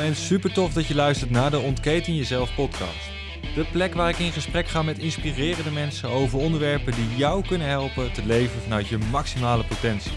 en 0.00 0.16
super 0.16 0.52
tof 0.52 0.72
dat 0.72 0.86
je 0.86 0.94
luistert 0.94 1.30
naar 1.30 1.50
de 1.50 1.58
Ontketen 1.58 2.14
Jezelf 2.14 2.54
podcast. 2.54 3.10
De 3.54 3.64
plek 3.72 3.94
waar 3.94 4.08
ik 4.08 4.18
in 4.18 4.32
gesprek 4.32 4.68
ga 4.68 4.82
met 4.82 4.98
inspirerende 4.98 5.70
mensen 5.70 6.08
over 6.08 6.38
onderwerpen 6.38 6.94
die 6.94 7.16
jou 7.16 7.46
kunnen 7.46 7.68
helpen 7.68 8.12
te 8.12 8.26
leven 8.26 8.62
vanuit 8.62 8.88
je 8.88 8.98
maximale 8.98 9.64
potentie. 9.64 10.12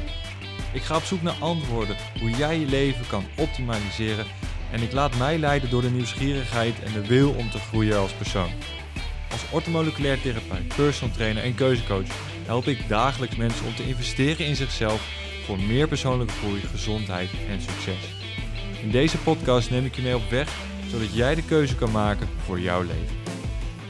Ik 0.74 0.82
ga 0.82 0.96
op 0.96 1.04
zoek 1.04 1.22
naar 1.22 1.36
antwoorden 1.40 1.96
hoe 2.20 2.30
jij 2.30 2.60
je 2.60 2.66
leven 2.66 3.08
kan 3.08 3.24
optimaliseren 3.38 4.26
en 4.72 4.82
ik 4.82 4.92
laat 4.92 5.18
mij 5.18 5.38
leiden 5.38 5.70
door 5.70 5.82
de 5.82 5.92
nieuwsgierigheid 5.92 6.84
en 6.84 6.94
de 6.94 7.08
wil 7.08 7.32
om 7.32 7.50
te 7.50 7.60
groeien 7.60 7.98
als 7.98 8.14
persoon. 8.14 8.52
Als 9.32 9.46
orthomoleculair 9.52 10.22
therapeut, 10.22 10.76
personal 10.76 11.16
trainer 11.16 11.44
en 11.44 11.56
keuzecoach 11.56 12.08
help 12.46 12.68
ik 12.68 12.88
dagelijks 12.88 13.36
mensen 13.36 13.66
om 13.66 13.76
te 13.76 13.88
investeren 13.88 14.46
in 14.46 14.56
zichzelf 14.56 15.02
voor 15.46 15.60
meer 15.60 15.88
persoonlijke 15.88 16.34
groei, 16.34 16.62
gezondheid 16.62 17.30
en 17.50 17.62
succes. 17.62 18.25
In 18.86 18.92
deze 18.92 19.18
podcast 19.18 19.70
neem 19.70 19.86
ik 19.86 19.96
je 19.96 20.02
mee 20.02 20.16
op 20.16 20.30
weg, 20.30 20.58
zodat 20.88 21.14
jij 21.14 21.36
de 21.36 21.44
keuze 21.44 21.76
kan 21.76 21.92
maken 21.92 22.28
voor 22.46 22.60
jouw 22.60 22.82
leven. 22.82 23.16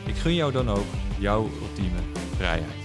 Ik 0.06 0.16
gun 0.16 0.34
jou 0.34 0.52
dan 0.52 0.70
ook 0.70 0.86
jouw 1.20 1.50
ultieme 1.62 2.00
vrijheid. 2.36 2.85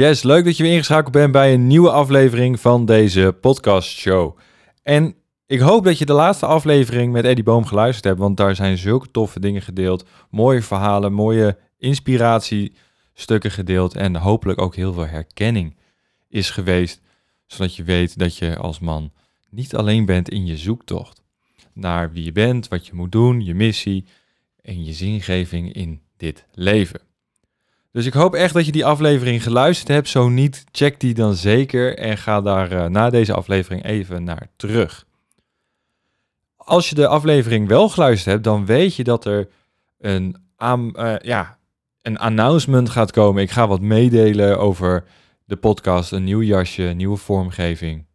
Yes, 0.00 0.22
leuk 0.22 0.44
dat 0.44 0.56
je 0.56 0.62
weer 0.62 0.72
ingeschakeld 0.72 1.12
bent 1.12 1.32
bij 1.32 1.52
een 1.52 1.66
nieuwe 1.66 1.90
aflevering 1.90 2.60
van 2.60 2.84
deze 2.84 3.36
podcast 3.40 3.88
show. 3.88 4.38
En 4.82 5.14
ik 5.46 5.60
hoop 5.60 5.84
dat 5.84 5.98
je 5.98 6.04
de 6.04 6.12
laatste 6.12 6.46
aflevering 6.46 7.12
met 7.12 7.24
Eddie 7.24 7.44
Boom 7.44 7.64
geluisterd 7.64 8.04
hebt, 8.04 8.18
want 8.18 8.36
daar 8.36 8.54
zijn 8.54 8.78
zulke 8.78 9.10
toffe 9.10 9.40
dingen 9.40 9.62
gedeeld. 9.62 10.04
Mooie 10.30 10.62
verhalen, 10.62 11.12
mooie 11.12 11.58
inspiratiestukken 11.78 13.50
gedeeld 13.50 13.94
en 13.94 14.16
hopelijk 14.16 14.60
ook 14.60 14.74
heel 14.74 14.92
veel 14.92 15.06
herkenning 15.06 15.76
is 16.28 16.50
geweest, 16.50 17.00
zodat 17.46 17.76
je 17.76 17.82
weet 17.82 18.18
dat 18.18 18.36
je 18.36 18.56
als 18.56 18.78
man 18.78 19.12
niet 19.50 19.76
alleen 19.76 20.04
bent 20.04 20.28
in 20.28 20.46
je 20.46 20.56
zoektocht 20.56 21.22
naar 21.72 22.12
wie 22.12 22.24
je 22.24 22.32
bent, 22.32 22.68
wat 22.68 22.86
je 22.86 22.94
moet 22.94 23.12
doen, 23.12 23.44
je 23.44 23.54
missie 23.54 24.04
en 24.62 24.84
je 24.84 24.92
zingeving 24.92 25.72
in 25.72 26.00
dit 26.16 26.46
leven. 26.52 27.09
Dus 27.92 28.06
ik 28.06 28.12
hoop 28.12 28.34
echt 28.34 28.54
dat 28.54 28.66
je 28.66 28.72
die 28.72 28.84
aflevering 28.84 29.42
geluisterd 29.42 29.88
hebt. 29.88 30.08
Zo 30.08 30.28
niet, 30.28 30.64
check 30.72 31.00
die 31.00 31.14
dan 31.14 31.34
zeker 31.34 31.98
en 31.98 32.18
ga 32.18 32.40
daar 32.40 32.72
uh, 32.72 32.86
na 32.86 33.10
deze 33.10 33.34
aflevering 33.34 33.84
even 33.84 34.24
naar 34.24 34.48
terug. 34.56 35.06
Als 36.56 36.88
je 36.88 36.94
de 36.94 37.06
aflevering 37.06 37.68
wel 37.68 37.88
geluisterd 37.88 38.30
hebt, 38.30 38.44
dan 38.44 38.66
weet 38.66 38.94
je 38.94 39.04
dat 39.04 39.24
er 39.24 39.48
een, 39.98 40.36
uh, 40.58 41.14
ja, 41.18 41.58
een 42.02 42.18
announcement 42.18 42.90
gaat 42.90 43.10
komen. 43.10 43.42
Ik 43.42 43.50
ga 43.50 43.68
wat 43.68 43.80
meedelen 43.80 44.58
over 44.58 45.04
de 45.44 45.56
podcast, 45.56 46.12
een 46.12 46.24
nieuw 46.24 46.42
jasje, 46.42 46.82
nieuwe 46.82 47.16
vormgeving. 47.16 48.06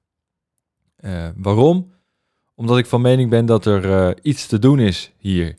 Uh, 0.99 1.27
waarom? 1.35 1.93
Omdat 2.55 2.77
ik 2.77 2.85
van 2.85 3.01
mening 3.01 3.29
ben 3.29 3.45
dat 3.45 3.65
er 3.65 4.15
iets 4.21 4.47
te 4.47 4.59
doen 4.59 4.79
is 4.79 5.11
hier. 5.17 5.55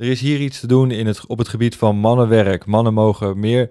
Er 0.00 0.08
is 0.08 0.20
hier 0.20 0.40
iets 0.40 0.60
te 0.60 0.66
doen 0.66 0.90
in 0.90 1.06
het, 1.06 1.26
op 1.26 1.38
het 1.38 1.48
gebied 1.48 1.76
van 1.76 1.96
mannenwerk. 1.96 2.66
Mannen 2.66 2.94
mogen 2.94 3.38
meer 3.38 3.70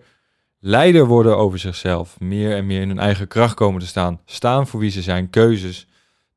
leider 0.59 1.05
worden 1.05 1.37
over 1.37 1.59
zichzelf. 1.59 2.20
Meer 2.20 2.55
en 2.55 2.65
meer 2.65 2.81
in 2.81 2.87
hun 2.87 2.99
eigen 2.99 3.27
kracht 3.27 3.53
komen 3.53 3.80
te 3.80 3.87
staan. 3.87 4.21
Staan 4.26 4.67
voor 4.67 4.80
wie 4.80 4.89
ze 4.89 5.02
zijn. 5.02 5.30
Keuzes 5.30 5.87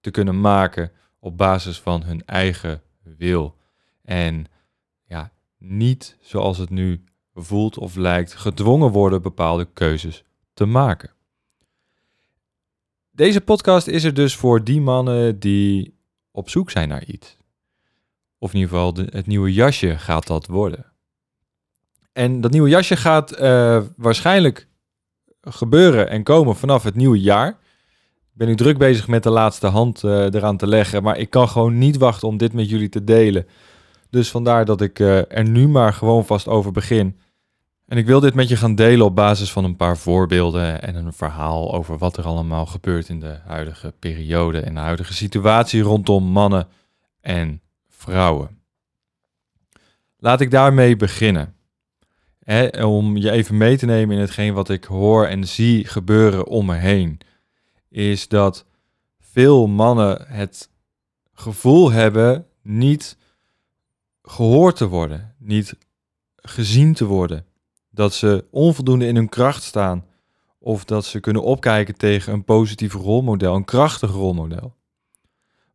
te 0.01 0.11
kunnen 0.11 0.41
maken 0.41 0.93
op 1.19 1.37
basis 1.37 1.81
van 1.81 2.03
hun 2.03 2.25
eigen 2.25 2.83
wil. 3.03 3.57
En 4.03 4.47
ja, 5.05 5.33
niet 5.59 6.17
zoals 6.21 6.59
het 6.59 6.71
nu 6.71 7.05
voelt 7.35 7.79
of 7.79 7.95
lijkt, 7.95 8.35
gedwongen 8.35 8.91
worden 8.91 9.23
bepaalde 9.23 9.69
keuzes 9.73 10.25
te 10.55 10.65
maken. 10.65 11.11
Deze 13.11 13.41
podcast 13.41 13.87
is 13.87 14.05
er 14.05 14.15
dus 14.15 14.37
voor 14.37 14.65
die 14.65 14.81
mannen 14.81 15.39
die 15.39 15.95
op 16.31 16.51
zoek 16.51 16.71
zijn 16.71 16.89
naar 16.89 17.05
iets. 17.05 17.37
Of 18.43 18.53
in 18.53 18.61
ieder 18.61 18.75
geval 18.75 18.95
het 19.11 19.27
nieuwe 19.27 19.53
jasje 19.53 19.99
gaat 19.99 20.27
dat 20.27 20.47
worden. 20.47 20.85
En 22.13 22.41
dat 22.41 22.51
nieuwe 22.51 22.69
jasje 22.69 22.97
gaat 22.97 23.41
uh, 23.41 23.83
waarschijnlijk 23.97 24.69
gebeuren 25.41 26.09
en 26.09 26.23
komen 26.23 26.57
vanaf 26.57 26.83
het 26.83 26.95
nieuwe 26.95 27.21
jaar. 27.21 27.49
Ik 27.49 28.33
ben 28.33 28.49
nu 28.49 28.55
druk 28.55 28.79
bezig 28.79 29.09
met 29.09 29.23
de 29.23 29.31
laatste 29.31 29.67
hand 29.67 30.03
uh, 30.03 30.13
eraan 30.13 30.57
te 30.57 30.67
leggen, 30.67 31.03
maar 31.03 31.19
ik 31.19 31.31
kan 31.31 31.49
gewoon 31.49 31.79
niet 31.79 31.97
wachten 31.97 32.29
om 32.29 32.37
dit 32.37 32.53
met 32.53 32.71
jullie 32.71 32.89
te 32.89 33.05
delen. 33.05 33.47
Dus 34.11 34.31
vandaar 34.31 34.65
dat 34.65 34.81
ik 34.81 34.99
uh, 34.99 35.19
er 35.19 35.49
nu 35.49 35.69
maar 35.69 35.93
gewoon 35.93 36.27
vast 36.27 36.49
over 36.49 36.73
begin. 36.73 37.19
En 37.87 37.99
ik 37.99 38.07
wil 38.07 38.21
dit 38.21 38.35
met 38.35 38.49
je 38.49 38.57
gaan 38.57 38.75
delen 38.75 39.07
op 39.07 39.17
basis 39.17 39.53
van 39.53 39.65
een 39.65 39.77
paar 39.77 39.97
voorbeelden 39.97 40.83
en 40.83 40.95
een 40.95 41.13
verhaal 41.13 41.75
over 41.75 41.99
wat 41.99 42.17
er 42.17 42.25
allemaal 42.25 42.67
gebeurt 42.67 43.09
in 43.09 43.21
de 43.21 43.39
huidige 43.47 43.95
periode 43.99 44.61
en 44.61 44.75
de 44.75 44.81
huidige 44.81 45.15
situatie 45.15 45.83
rondom 45.83 46.25
mannen 46.25 46.69
en 47.21 47.62
vrouwen. 48.03 48.61
Laat 50.17 50.41
ik 50.41 50.51
daarmee 50.51 50.97
beginnen. 50.97 51.55
om 52.81 53.17
je 53.17 53.31
even 53.31 53.57
mee 53.57 53.77
te 53.77 53.87
nemen 53.87 54.15
in 54.15 54.21
hetgeen 54.21 54.55
wat 54.55 54.69
ik 54.69 54.85
hoor 54.85 55.27
en 55.27 55.47
zie 55.47 55.85
gebeuren 55.85 56.47
om 56.47 56.67
me 56.67 56.75
heen, 56.75 57.21
is 57.89 58.29
dat 58.29 58.67
veel 59.21 59.67
mannen 59.67 60.27
het 60.29 60.71
gevoel 61.33 61.91
hebben 61.91 62.47
niet 62.63 63.17
gehoord 64.23 64.77
te 64.77 64.89
worden, 64.89 65.35
niet 65.39 65.77
gezien 66.37 66.95
te 66.95 67.05
worden, 67.05 67.47
dat 67.91 68.15
ze 68.15 68.45
onvoldoende 68.51 69.07
in 69.07 69.17
hun 69.17 69.29
kracht 69.29 69.63
staan 69.63 70.07
of 70.59 70.85
dat 70.85 71.05
ze 71.05 71.21
kunnen 71.21 71.43
opkijken 71.43 71.97
tegen 71.97 72.33
een 72.33 72.45
positief 72.45 72.93
rolmodel, 72.93 73.55
een 73.55 73.65
krachtig 73.65 74.11
rolmodel. 74.11 74.75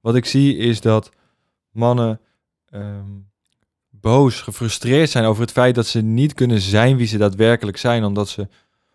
Wat 0.02 0.16
ik 0.16 0.26
zie 0.26 0.58
is 0.58 0.82
dat 0.82 1.12
mannen 1.78 2.20
ehm, 2.66 3.12
boos, 3.90 4.42
gefrustreerd 4.42 5.10
zijn 5.10 5.26
over 5.26 5.42
het 5.42 5.52
feit 5.52 5.76
dat 5.76 5.88
ze 5.88 6.02
niet 6.02 6.34
kunnen 6.34 6.62
zijn 6.62 6.98
wie 6.98 7.08
ze 7.08 7.18
daadwerkelijk 7.18 7.78
zijn, 7.78 8.04
omdat 8.04 8.30
ze 8.30 8.48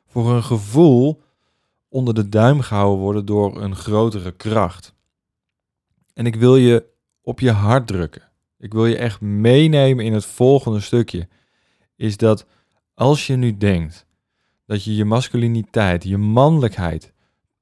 voor 0.07 0.31
hun 0.31 0.43
gevoel 0.43 1.23
onder 1.89 2.15
de 2.15 2.29
duim 2.29 2.61
gehouden 2.61 3.01
worden 3.01 3.27
door 3.27 3.63
een 3.63 3.77
grotere 3.77 4.33
kracht. 4.33 4.95
En 6.15 6.27
ik 6.27 6.37
wil 6.37 6.57
je 6.57 6.85
op 7.23 7.41
je 7.41 7.51
hart 7.51 7.87
drukken. 7.87 8.31
Ik 8.59 8.73
wil 8.73 8.87
je 8.87 8.97
echt 8.97 9.21
meenemen 9.21 10.05
in 10.05 10.13
het 10.13 10.25
volgende 10.25 10.81
stukje. 10.81 11.29
Is 11.97 12.17
dat 12.17 12.47
als 12.95 13.27
je 13.27 13.37
nu 13.37 13.57
denkt 13.57 14.07
dat 14.67 14.85
je 14.85 14.95
je 14.95 15.05
masculiniteit, 15.05 16.05
je 16.05 16.17
mannelijkheid 16.17 17.13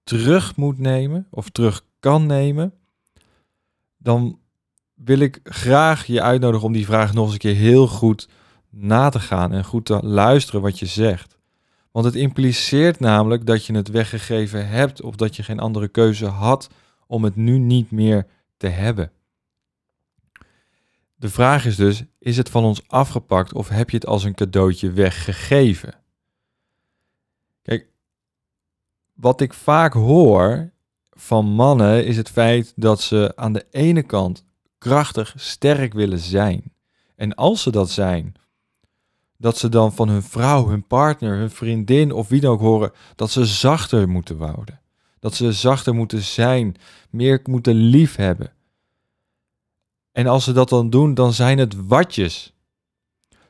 terug 0.05 0.57
moet 0.57 0.79
nemen 0.79 1.27
of 1.31 1.49
terug 1.49 1.85
kan 2.01 2.27
nemen, 2.27 2.75
dan 3.97 4.39
wil 5.05 5.19
ik 5.19 5.41
graag 5.45 6.07
je 6.07 6.23
uitnodigen 6.23 6.67
om 6.67 6.73
die 6.73 6.85
vraag 6.85 7.13
nog 7.13 7.25
eens 7.25 7.33
een 7.33 7.39
keer 7.39 7.55
heel 7.55 7.87
goed 7.87 8.29
na 8.71 9.09
te 9.09 9.21
gaan 9.21 9.53
en 9.53 9.65
goed 9.65 9.87
te 9.87 9.99
luisteren 10.03 10.61
wat 10.61 10.79
je 10.79 10.87
zegt. 10.87 11.39
Want 11.91 12.05
het 12.05 12.15
impliceert 12.15 13.01
namelijk 13.01 13.47
dat 13.47 13.67
je 13.67 13.75
het 13.75 13.89
weggegeven 13.89 14.69
hebt 14.69 15.03
of 15.03 15.17
dat 15.17 15.37
je 15.37 15.43
geen 15.43 15.61
andere 15.61 15.89
keuze 15.89 16.27
had 16.27 16.69
om 17.07 17.25
het 17.25 17.37
nu 17.37 17.59
niet 17.59 17.91
meer 17.91 18.27
te 18.57 18.67
hebben. 18.67 19.13
De 21.17 21.29
vraag 21.29 21.67
is 21.67 21.77
dus, 21.77 22.03
is 22.19 22.37
het 22.37 22.49
van 22.49 22.65
ons 22.65 22.89
afgepakt 22.89 23.53
of 23.53 23.69
heb 23.69 23.91
je 23.91 23.97
het 23.97 24.07
als 24.07 24.25
een 24.25 24.35
cadeautje 24.35 24.93
weggegeven? 24.93 25.95
Kijk, 27.63 27.89
wat 29.15 29.41
ik 29.41 29.55
vaak 29.55 29.93
hoor 29.93 30.71
van 31.11 31.47
mannen 31.47 32.07
is 32.07 32.17
het 32.17 32.31
feit 32.31 32.73
dat 32.77 33.01
ze 33.01 33.33
aan 33.37 33.53
de 33.53 33.67
ene 33.71 34.03
kant 34.03 34.45
krachtig, 34.81 35.35
sterk 35.37 35.93
willen 35.93 36.19
zijn. 36.19 36.73
En 37.17 37.35
als 37.35 37.63
ze 37.63 37.71
dat 37.71 37.91
zijn, 37.91 38.35
dat 39.37 39.59
ze 39.59 39.69
dan 39.69 39.93
van 39.93 40.09
hun 40.09 40.23
vrouw, 40.23 40.69
hun 40.69 40.87
partner, 40.87 41.39
hun 41.39 41.51
vriendin 41.51 42.13
of 42.13 42.29
wie 42.29 42.41
dan 42.41 42.53
ook 42.53 42.61
horen 42.61 42.93
dat 43.15 43.31
ze 43.31 43.45
zachter 43.45 44.09
moeten 44.09 44.37
worden. 44.37 44.81
Dat 45.19 45.35
ze 45.35 45.53
zachter 45.53 45.95
moeten 45.95 46.23
zijn, 46.23 46.77
meer 47.11 47.41
moeten 47.45 47.75
lief 47.75 48.17
hebben. 48.17 48.53
En 50.13 50.27
als 50.27 50.45
ze 50.45 50.53
dat 50.53 50.69
dan 50.69 50.91
doen, 50.91 51.15
dan 51.15 51.33
zijn 51.33 51.59
het 51.59 51.87
watjes. 51.87 52.55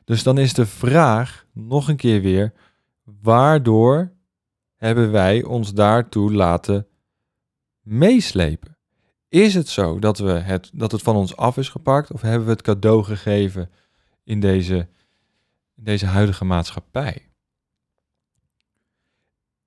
Dus 0.03 0.23
dan 0.23 0.37
is 0.37 0.53
de 0.53 0.65
vraag 0.65 1.45
nog 1.53 1.87
een 1.87 1.95
keer 1.95 2.21
weer: 2.21 2.53
waardoor 3.21 4.11
hebben 4.75 5.11
wij 5.11 5.43
ons 5.43 5.73
daartoe 5.73 6.33
laten 6.33 6.87
meeslepen? 7.81 8.70
Is 9.31 9.53
het 9.53 9.67
zo 9.67 9.99
dat, 9.99 10.17
we 10.17 10.31
het, 10.31 10.69
dat 10.73 10.91
het 10.91 11.01
van 11.01 11.15
ons 11.15 11.35
af 11.35 11.57
is 11.57 11.69
gepakt 11.69 12.11
of 12.11 12.21
hebben 12.21 12.45
we 12.45 12.51
het 12.51 12.61
cadeau 12.61 13.03
gegeven 13.03 13.69
in 14.23 14.39
deze, 14.39 14.75
in 15.75 15.83
deze 15.83 16.05
huidige 16.05 16.45
maatschappij? 16.45 17.29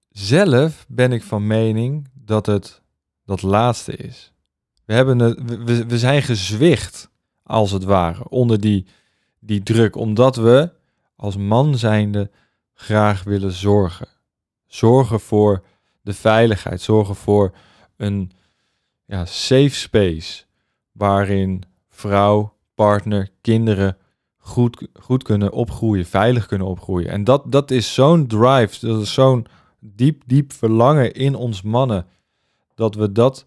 Zelf 0.09 0.85
ben 0.89 1.13
ik 1.13 1.23
van 1.23 1.47
mening 1.47 2.09
dat 2.13 2.47
het 2.47 2.83
dat 3.25 3.43
laatste 3.43 3.97
is. 3.97 4.33
We, 4.85 4.95
hebben 4.95 5.19
we, 5.65 5.87
we 5.87 5.99
zijn 5.99 6.23
gezwicht, 6.23 7.11
als 7.43 7.71
het 7.71 7.85
ware, 7.85 8.29
onder 8.29 8.61
die, 8.61 8.87
die 9.39 9.63
druk, 9.63 9.97
omdat 9.97 10.37
we 10.37 10.73
als 11.17 11.37
man 11.37 11.79
zijnde 11.79 12.31
graag 12.75 13.23
willen 13.23 13.53
zorgen. 13.53 14.09
Zorgen 14.67 15.21
voor 15.21 15.65
de 16.01 16.15
veiligheid, 16.15 16.81
zorgen 16.81 17.15
voor 17.15 17.55
een 17.97 18.33
ja, 19.07 19.25
safe 19.25 19.69
space 19.69 20.45
waarin 20.93 21.63
vrouw, 21.89 22.55
partner, 22.75 23.31
kinderen 23.41 23.97
goed, 24.37 24.89
goed 25.01 25.23
kunnen 25.23 25.53
opgroeien, 25.53 26.07
veilig 26.07 26.47
kunnen 26.47 26.67
opgroeien. 26.67 27.11
En 27.11 27.25
dat, 27.25 27.53
dat 27.53 27.71
is 27.71 27.95
zo'n 27.95 28.27
drive, 28.27 28.87
dat 28.87 29.01
is 29.01 29.13
zo'n 29.13 29.47
diep, 29.81 30.23
diep 30.27 30.53
verlangen 30.53 31.13
in 31.13 31.35
ons 31.35 31.63
mannen, 31.63 32.07
dat 32.75 32.95
we 32.95 33.13
dat 33.13 33.47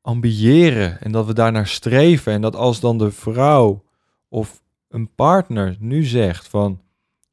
ambiëren 0.00 1.00
en 1.00 1.12
dat 1.12 1.26
we 1.26 1.32
daarnaar 1.32 1.66
streven. 1.66 2.32
En 2.32 2.40
dat 2.40 2.56
als 2.56 2.80
dan 2.80 2.98
de 2.98 3.10
vrouw 3.10 3.84
of 4.28 4.62
een 4.88 5.14
partner 5.14 5.76
nu 5.78 6.04
zegt 6.04 6.48
van, 6.48 6.80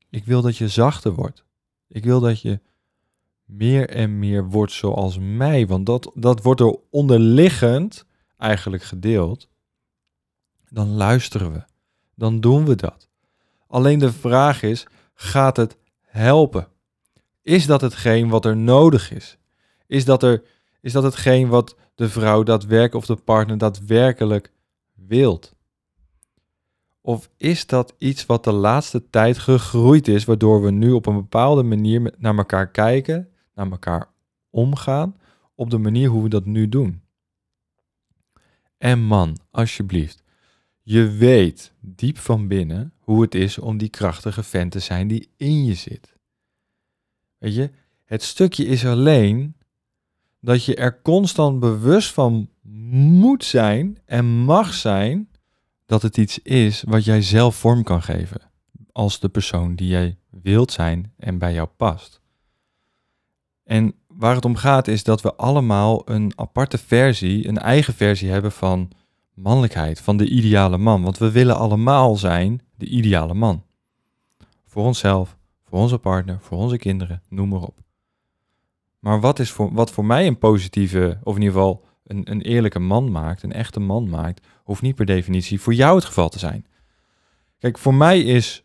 ik 0.10 0.26
wil 0.26 0.42
dat 0.42 0.58
je 0.58 0.68
zachter 0.68 1.14
wordt. 1.14 1.46
Ik 1.88 2.04
wil 2.04 2.20
dat 2.20 2.42
je 2.42 2.60
meer 3.48 3.90
en 3.90 4.20
meer 4.20 4.46
wordt 4.50 4.72
zoals 4.72 5.18
mij. 5.20 5.68
Want 5.68 5.86
dat, 5.86 6.12
dat 6.14 6.42
wordt 6.44 6.62
er 6.62 6.76
onderliggend 6.90 8.06
eigenlijk 8.38 8.84
gedeeld. 8.84 9.48
Dan 10.70 10.90
luisteren 10.90 11.52
we. 11.52 11.64
Dan 12.16 12.40
doen 12.40 12.66
we 12.66 12.76
dat. 12.76 13.10
Alleen 13.68 14.00
de 14.00 14.12
vraag 14.12 14.62
is, 14.62 14.88
gaat 15.14 15.58
het 15.58 15.78
helpen? 16.02 16.68
Is 17.42 17.66
dat 17.66 17.82
hetgeen 17.82 18.30
wat 18.30 18.46
er 18.46 18.58
nodig 18.58 19.12
is? 19.12 19.38
Is 19.88 20.06
dat, 20.06 20.24
er, 20.24 20.44
is 20.82 20.92
dat 20.92 21.04
hetgeen 21.04 21.48
wat 21.48 21.76
de 21.96 22.10
vrouw 22.10 22.44
daadwerkelijk 22.44 22.96
of 22.96 23.06
de 23.06 23.24
partner 23.24 23.58
daadwerkelijk 23.58 24.52
wilt? 24.94 25.56
Of 27.02 27.30
is 27.38 27.66
dat 27.66 27.94
iets 27.98 28.26
wat 28.26 28.44
de 28.44 28.52
laatste 28.52 29.10
tijd 29.10 29.38
gegroeid 29.38 30.08
is, 30.08 30.26
waardoor 30.26 30.62
we 30.62 30.72
nu 30.72 30.92
op 30.92 31.06
een 31.06 31.16
bepaalde 31.16 31.64
manier 31.64 32.14
naar 32.18 32.38
elkaar 32.38 32.72
kijken, 32.72 33.30
naar 33.58 33.72
elkaar 33.72 34.10
omgaan, 34.50 35.16
op 35.56 35.70
de 35.70 35.78
manier 35.78 36.10
hoe 36.10 36.24
we 36.24 36.30
dat 36.30 36.46
nu 36.46 36.70
doen? 36.70 37.02
En 38.78 39.00
man, 39.00 39.38
alsjeblieft, 39.52 40.24
je 40.82 41.10
weet 41.12 41.74
diep 41.80 42.18
van 42.18 42.48
binnen 42.48 42.94
hoe 43.00 43.22
het 43.22 43.36
is 43.36 43.58
om 43.58 43.78
die 43.78 43.90
krachtige 43.90 44.44
vent 44.44 44.72
te 44.72 44.80
zijn 44.80 45.08
die 45.08 45.30
in 45.38 45.66
je 45.66 45.74
zit. 45.74 46.16
Weet 47.38 47.56
je, 47.56 47.72
het 48.04 48.24
stukje 48.24 48.66
is 48.66 48.86
alleen 48.86 49.56
dat 50.40 50.66
je 50.66 50.76
er 50.76 51.02
constant 51.02 51.60
bewust 51.60 52.14
van 52.14 52.50
moet 53.20 53.44
zijn 53.44 53.98
en 54.06 54.26
mag 54.26 54.74
zijn 54.74 55.30
dat 55.86 56.02
het 56.02 56.18
iets 56.18 56.40
is 56.42 56.84
wat 56.88 57.06
jij 57.06 57.22
zelf 57.22 57.56
vorm 57.56 57.84
kan 57.84 58.04
geven. 58.04 58.42
Als 58.92 59.20
de 59.20 59.30
persoon 59.30 59.76
die 59.76 59.88
jij 59.88 60.18
wilt 60.30 60.72
zijn 60.72 61.14
en 61.18 61.38
bij 61.38 61.54
jou 61.54 61.68
past. 61.68 62.17
En 63.68 63.94
waar 64.08 64.36
het 64.36 64.46
om 64.46 64.56
gaat 64.56 64.88
is 64.88 65.04
dat 65.04 65.22
we 65.22 65.36
allemaal 65.36 66.02
een 66.10 66.32
aparte 66.36 66.78
versie, 66.78 67.48
een 67.48 67.58
eigen 67.58 67.94
versie 67.94 68.30
hebben 68.30 68.52
van 68.52 68.92
mannelijkheid, 69.34 70.02
van 70.02 70.18
de 70.18 70.30
ideale 70.30 70.78
man. 70.78 71.02
Want 71.02 71.18
we 71.18 71.32
willen 71.32 71.58
allemaal 71.58 72.16
zijn 72.16 72.62
de 72.76 72.86
ideale 72.86 73.34
man. 73.34 73.64
Voor 74.66 74.86
onszelf, 74.86 75.38
voor 75.64 75.80
onze 75.80 75.98
partner, 75.98 76.40
voor 76.42 76.58
onze 76.58 76.78
kinderen, 76.78 77.22
noem 77.30 77.50
maar 77.50 77.62
op. 77.62 77.78
Maar 79.00 79.20
wat, 79.20 79.40
is 79.40 79.52
voor, 79.52 79.74
wat 79.74 79.92
voor 79.92 80.06
mij 80.06 80.28
een 80.28 80.38
positieve, 80.38 81.20
of 81.24 81.36
in 81.36 81.42
ieder 81.42 81.56
geval 81.56 81.86
een, 82.04 82.32
een 82.32 82.42
eerlijke 82.42 82.80
man 82.80 83.12
maakt, 83.12 83.44
een 83.44 83.54
echte 83.54 83.80
man 83.80 84.10
maakt, 84.10 84.48
hoeft 84.64 84.82
niet 84.82 84.96
per 84.96 85.06
definitie 85.06 85.62
voor 85.62 85.74
jou 85.74 85.96
het 85.96 86.06
geval 86.06 86.30
te 86.30 86.40
zijn. 86.40 86.66
Kijk, 87.60 87.78
voor 87.78 87.94
mij 87.94 88.22
is 88.22 88.64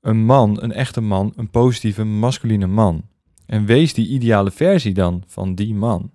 een 0.00 0.24
man, 0.24 0.62
een 0.62 0.72
echte 0.72 1.00
man, 1.00 1.32
een 1.36 1.50
positieve, 1.50 2.04
masculine 2.04 2.66
man. 2.66 3.07
En 3.48 3.64
wees 3.64 3.94
die 3.94 4.08
ideale 4.08 4.50
versie 4.50 4.94
dan 4.94 5.22
van 5.26 5.54
die 5.54 5.74
man. 5.74 6.10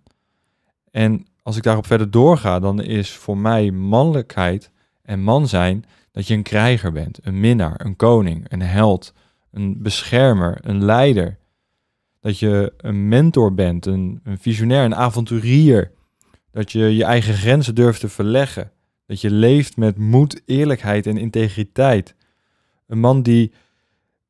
En 0.92 1.26
als 1.42 1.58
ik 1.58 1.64
daarop 1.64 1.86
verder 1.86 2.12
doorga, 2.12 2.60
dan 2.60 2.82
is 2.82 3.12
voor 3.12 3.38
mij 3.38 3.72
mannelijkheid 3.72 4.72
en 5.02 5.22
man 5.22 5.48
zijn 5.48 5.86
dat 6.12 6.28
je 6.28 6.34
een 6.34 6.44
krijger 6.44 6.92
bent, 6.92 7.20
een 7.24 7.40
minnaar, 7.40 7.86
een 7.86 7.96
koning, 7.96 8.46
een 8.52 8.62
held, 8.62 9.14
een 9.52 9.82
beschermer, 9.82 10.58
een 10.62 10.84
leider. 10.84 11.38
Dat 12.20 12.40
je 12.40 12.74
een 12.78 13.08
mentor 13.08 13.54
bent, 13.54 13.86
een, 13.86 14.20
een 14.24 14.40
visionair, 14.40 14.86
een 14.86 14.96
avonturier. 14.96 15.92
Dat 16.52 16.72
je 16.72 16.96
je 16.96 17.04
eigen 17.04 17.34
grenzen 17.34 17.76
durft 17.76 18.00
te 18.00 18.10
verleggen. 18.10 18.72
Dat 19.06 19.22
je 19.22 19.32
leeft 19.32 19.78
met 19.78 19.98
moed, 19.98 20.42
eerlijkheid 20.46 21.08
en 21.08 21.18
integriteit. 21.18 22.16
Een 22.88 23.00
man 23.00 23.22
die 23.22 23.54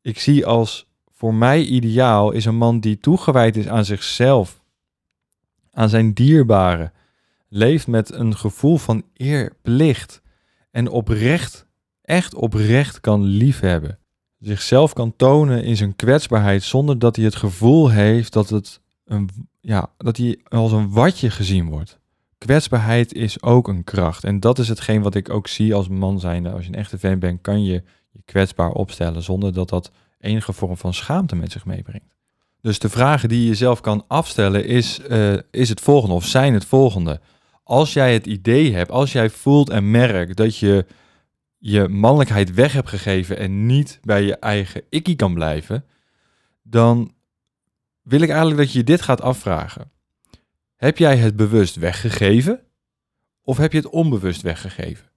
ik 0.02 0.20
zie 0.20 0.46
als 0.46 0.88
voor 1.24 1.34
mij 1.34 1.64
ideaal 1.64 2.32
is 2.32 2.46
een 2.46 2.56
man 2.56 2.80
die 2.80 2.98
toegewijd 2.98 3.58
is 3.58 3.68
aan 3.68 3.86
zichzelf, 3.86 4.62
aan 5.72 5.90
zijn 5.90 6.14
dierbaren, 6.14 6.94
leeft 7.50 7.88
met 7.88 8.14
een 8.14 8.38
gevoel 8.38 8.78
van 8.78 9.04
eer, 9.14 9.56
plicht 9.62 10.22
en 10.72 10.90
oprecht, 10.90 11.66
echt 12.02 12.36
oprecht 12.36 13.00
kan 13.00 13.24
liefhebben. 13.24 14.00
Zichzelf 14.40 14.94
kan 14.94 15.16
tonen 15.16 15.64
in 15.64 15.78
zijn 15.78 15.96
kwetsbaarheid 15.96 16.64
zonder 16.64 17.00
dat 17.00 17.16
hij 17.16 17.26
het 17.26 17.36
gevoel 17.36 17.90
heeft 17.90 18.34
dat, 18.34 18.50
het 18.50 18.82
een, 19.06 19.30
ja, 19.62 19.90
dat 19.98 20.18
hij 20.18 20.40
als 20.48 20.72
een 20.72 20.92
watje 20.92 21.30
gezien 21.30 21.70
wordt. 21.70 22.00
Kwetsbaarheid 22.38 23.14
is 23.14 23.42
ook 23.42 23.68
een 23.68 23.84
kracht. 23.84 24.24
En 24.24 24.40
dat 24.40 24.60
is 24.60 24.68
hetgeen 24.68 25.02
wat 25.02 25.16
ik 25.16 25.30
ook 25.30 25.48
zie 25.48 25.74
als 25.74 25.88
man 25.88 26.20
zijnde. 26.20 26.52
Als 26.52 26.64
je 26.64 26.68
een 26.68 26.80
echte 26.80 27.00
fan 27.00 27.20
bent, 27.20 27.42
kan 27.42 27.64
je 27.64 27.72
je 28.12 28.22
kwetsbaar 28.26 28.72
opstellen 28.72 29.24
zonder 29.24 29.54
dat 29.54 29.70
dat 29.70 29.92
enige 30.24 30.54
vorm 30.54 30.78
van 30.78 30.94
schaamte 30.94 31.36
met 31.36 31.52
zich 31.52 31.66
meebrengt. 31.66 32.16
Dus 32.62 32.80
de 32.80 32.90
vragen 32.90 33.30
die 33.30 33.40
je 33.42 33.48
jezelf 33.48 33.82
kan 33.82 34.06
afstellen 34.08 34.66
is, 34.66 35.00
uh, 35.10 35.38
is 35.52 35.70
het 35.70 35.82
volgende 35.82 36.16
of 36.16 36.26
zijn 36.26 36.54
het 36.54 36.66
volgende. 36.66 37.20
Als 37.64 37.94
jij 37.94 38.14
het 38.14 38.26
idee 38.26 38.74
hebt, 38.74 38.92
als 38.92 39.12
jij 39.12 39.30
voelt 39.30 39.70
en 39.70 39.92
merkt 39.92 40.38
dat 40.38 40.58
je 40.58 40.86
je 41.58 41.88
mannelijkheid 41.88 42.54
weg 42.54 42.74
hebt 42.74 42.90
gegeven 42.90 43.38
en 43.38 43.66
niet 43.66 44.00
bij 44.02 44.24
je 44.24 44.36
eigen 44.36 44.82
ikkie 44.90 45.16
kan 45.16 45.34
blijven, 45.34 45.86
dan 46.62 47.14
wil 48.02 48.22
ik 48.22 48.30
eigenlijk 48.30 48.60
dat 48.60 48.72
je 48.72 48.84
dit 48.84 49.02
gaat 49.02 49.22
afvragen. 49.22 49.92
Heb 50.76 50.98
jij 50.98 51.18
het 51.18 51.36
bewust 51.36 51.76
weggegeven 51.76 52.60
of 53.42 53.58
heb 53.58 53.72
je 53.72 53.78
het 53.78 53.90
onbewust 53.90 54.42
weggegeven? 54.42 55.12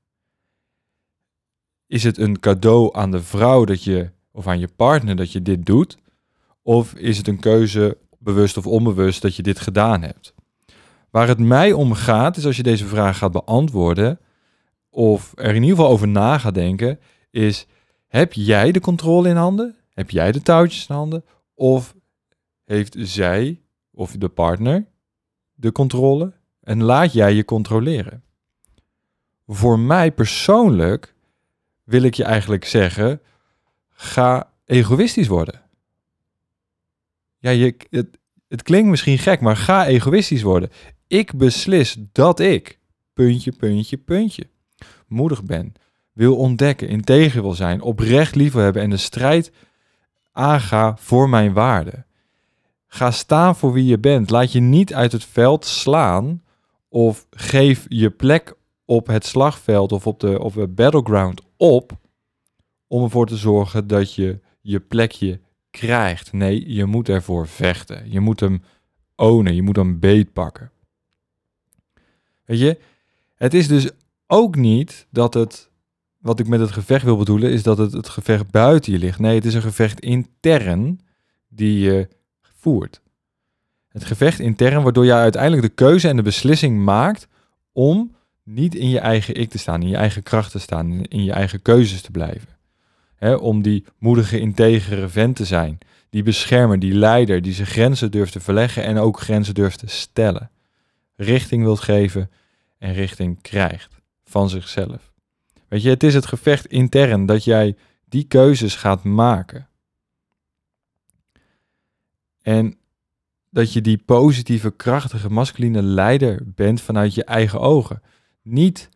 Is 1.87 2.03
het 2.05 2.19
een 2.19 2.41
cadeau 2.41 2.97
aan 2.97 3.11
de 3.11 3.23
vrouw 3.23 3.65
dat 3.65 3.85
je 3.85 4.11
of 4.37 4.47
aan 4.47 4.59
je 4.59 4.69
partner 4.77 5.17
dat 5.17 5.33
je 5.33 5.43
dit 5.43 5.67
doet? 5.67 5.99
Of 6.63 6.95
is 6.95 7.17
het 7.17 7.29
een 7.29 7.41
keuze, 7.41 7.99
bewust 8.19 8.57
of 8.57 8.67
onbewust, 8.67 9.23
dat 9.23 9.37
je 9.37 9.43
dit 9.43 9.61
gedaan 9.61 10.03
hebt? 10.03 10.35
Waar 11.11 11.29
het 11.29 11.39
mij 11.39 11.73
om 11.73 11.93
gaat, 11.93 12.37
is 12.37 12.47
als 12.47 12.57
je 12.57 12.63
deze 12.63 12.87
vraag 12.87 13.19
gaat 13.19 13.33
beantwoorden, 13.33 14.19
of 14.91 15.33
er 15.35 15.55
in 15.55 15.63
ieder 15.63 15.77
geval 15.77 15.91
over 15.91 16.09
na 16.09 16.39
gaat 16.39 16.55
denken, 16.55 17.01
is: 17.31 17.67
heb 18.07 18.33
jij 18.33 18.73
de 18.73 18.81
controle 18.81 19.29
in 19.29 19.37
handen? 19.37 19.77
Heb 19.91 20.11
jij 20.11 20.33
de 20.33 20.43
touwtjes 20.43 20.87
in 20.89 20.95
handen? 20.95 21.25
Of 21.55 21.95
heeft 22.65 22.97
zij 22.99 23.61
of 23.91 24.13
de 24.13 24.29
partner 24.29 24.87
de 25.55 25.73
controle 25.73 26.33
en 26.61 26.83
laat 26.83 27.13
jij 27.13 27.35
je 27.35 27.45
controleren? 27.45 28.23
Voor 29.47 29.79
mij 29.79 30.13
persoonlijk 30.13 31.15
wil 31.85 32.03
ik 32.03 32.15
je 32.15 32.25
eigenlijk 32.25 32.65
zeggen: 32.65 33.21
ga 33.97 34.53
egoïstisch 34.65 35.29
worden. 35.29 35.63
Ja, 37.39 37.51
je, 37.51 37.77
het, 37.91 38.19
het 38.49 38.63
klinkt 38.63 38.89
misschien 38.89 39.19
gek, 39.19 39.41
maar 39.41 39.57
ga 39.57 39.87
egoïstisch 39.87 40.43
worden. 40.43 40.71
Ik 41.07 41.35
beslis 41.35 41.97
dat 42.13 42.41
ik, 42.41 42.79
puntje, 43.13 43.53
puntje, 43.53 43.97
puntje, 43.97 44.49
moedig 45.07 45.45
ben, 45.45 45.73
wil 46.13 46.37
ontdekken, 46.37 46.89
integer 46.89 47.43
wil 47.43 47.53
zijn, 47.53 47.81
oprecht 47.81 48.35
lief 48.35 48.53
wil 48.53 48.63
hebben 48.63 48.83
en 48.83 48.91
de 48.91 48.97
strijd 48.97 49.53
aanga 50.33 50.97
voor 50.97 51.29
mijn 51.29 51.53
waarden. 51.53 52.07
Ga 52.87 53.11
staan 53.11 53.57
voor 53.57 53.73
wie 53.73 53.85
je 53.85 53.99
bent. 53.99 54.31
Laat 54.31 54.53
je 54.53 54.61
niet 54.61 54.95
uit 54.95 55.13
het 55.13 55.25
veld 55.25 55.65
slaan 55.65 56.43
of 56.89 57.27
geef 57.31 57.87
je 57.89 58.11
plek 58.11 58.55
op 58.85 59.07
het 59.07 59.27
slagveld 59.27 59.93
of 59.93 60.07
op 60.07 60.21
de, 60.21 60.43
op 60.43 60.55
de 60.55 60.69
battleground 60.69 61.41
op 61.57 61.93
om 62.87 63.03
ervoor 63.03 63.27
te 63.27 63.37
zorgen 63.37 63.87
dat 63.87 64.15
je 64.15 64.41
je 64.61 64.81
plekje 64.81 65.41
krijgt. 65.71 66.33
Nee, 66.33 66.73
je 66.75 66.85
moet 66.85 67.09
ervoor 67.09 67.49
vechten. 67.49 68.11
Je 68.11 68.21
moet 68.21 68.41
hem 68.41 68.63
ownen, 69.17 69.55
je 69.55 69.63
moet 69.63 69.77
hem 69.77 69.99
beetpakken. 69.99 70.71
Weet 72.45 72.59
je, 72.59 72.79
het 73.35 73.55
is 73.55 73.69
dus 73.69 73.91
ook 74.27 74.57
niet 74.57 75.07
dat 75.11 75.35
het, 75.35 75.71
wat 76.19 76.41
ik 76.41 76.47
met 76.47 76.61
het 76.61 76.71
gevecht 76.71 77.05
wil 77.05 77.17
bedoelen, 77.17 77.51
is 77.51 77.63
dat 77.63 77.79
het 77.79 77.93
het 77.93 78.09
gevecht 78.09 78.51
buiten 78.51 78.93
je 78.93 78.99
ligt. 78.99 79.19
Nee, 79.19 79.35
het 79.35 79.45
is 79.45 79.55
een 79.55 79.63
gevecht 79.63 80.01
intern 80.01 81.01
die 81.49 81.79
je 81.79 82.09
voert. 82.41 83.01
Het 83.89 84.05
gevecht 84.05 84.39
intern, 84.39 84.83
waardoor 84.83 85.05
jij 85.05 85.19
uiteindelijk 85.19 85.63
de 85.63 85.69
keuze 85.69 86.09
en 86.09 86.17
de 86.17 86.23
beslissing 86.23 86.85
maakt 86.85 87.29
om 87.73 88.15
niet 88.43 88.75
in 88.75 88.89
je 88.89 88.99
eigen 88.99 89.35
ik 89.35 89.51
te 89.51 89.59
staan, 89.59 89.83
in 89.83 89.89
je 89.89 89.97
eigen 89.97 90.23
kracht 90.23 90.51
te 90.51 90.59
staan, 90.59 91.05
in 91.05 91.25
je 91.25 91.33
eigen 91.33 91.63
keuzes 91.63 92.01
te 92.01 92.11
blijven. 92.11 92.56
Om 93.21 93.63
die 93.63 93.85
moedige, 93.99 94.41
integere 94.41 95.09
vent 95.09 95.37
te 95.37 95.45
zijn, 95.45 95.79
die 96.11 96.23
beschermer, 96.23 96.79
die 96.79 96.95
leider, 96.95 97.43
die 97.43 97.53
zijn 97.53 97.67
grenzen 97.67 98.11
durft 98.11 98.33
te 98.33 98.41
verleggen 98.41 98.85
en 98.85 98.99
ook 98.99 99.21
grenzen 99.21 99.55
durft 99.55 99.79
te 99.79 99.87
stellen. 99.87 100.51
Richting 101.17 101.63
wilt 101.63 101.81
geven 101.81 102.31
en 102.79 102.93
richting 102.93 103.43
krijgt 103.43 104.01
van 104.25 104.49
zichzelf. 104.49 105.13
Weet 105.69 105.83
je, 105.83 105.89
het 105.89 106.03
is 106.03 106.15
het 106.15 106.27
gevecht 106.27 106.67
intern 106.67 107.27
dat 107.27 107.45
jij 107.45 107.77
die 108.05 108.25
keuzes 108.25 108.75
gaat 108.75 109.05
maken. 109.05 109.69
En 112.43 112.79
dat 113.51 113.73
je 113.73 113.81
die 113.81 113.99
positieve, 113.99 114.71
krachtige, 114.71 115.31
masculine 115.31 115.83
leider 115.83 116.43
bent 116.45 116.81
vanuit 116.81 117.15
je 117.15 117.25
eigen 117.25 117.61
ogen. 117.61 118.03
Niet 118.43 118.89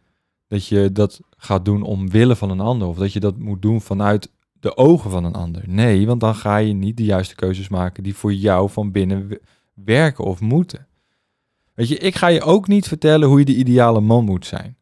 dat 0.51 0.67
je 0.67 0.93
dat 0.93 1.21
gaat 1.37 1.65
doen 1.65 1.83
omwille 1.83 2.37
van 2.37 2.51
een 2.51 2.61
ander 2.61 2.89
of 2.89 2.97
dat 2.97 3.13
je 3.13 3.21
dat 3.21 3.39
moet 3.39 3.63
doen 3.63 3.81
vanuit 3.81 4.31
de 4.61 4.77
ogen 4.77 5.11
van 5.11 5.25
een 5.25 5.35
ander. 5.35 5.63
Nee, 5.67 6.07
want 6.07 6.21
dan 6.21 6.35
ga 6.35 6.57
je 6.57 6.73
niet 6.73 6.97
de 6.97 7.05
juiste 7.05 7.35
keuzes 7.35 7.69
maken 7.69 8.03
die 8.03 8.15
voor 8.15 8.35
jou 8.35 8.71
van 8.71 8.91
binnen 8.91 9.39
werken 9.75 10.25
of 10.25 10.41
moeten. 10.41 10.87
Weet 11.75 11.89
je, 11.89 11.99
ik 11.99 12.17
ga 12.17 12.27
je 12.27 12.43
ook 12.43 12.69
niet 12.69 12.89
vertellen 12.89 13.29
hoe 13.29 13.39
je 13.39 13.45
de 13.45 13.57
ideale 13.57 14.01
man 14.01 14.25
moet 14.25 14.47
zijn. 14.47 14.77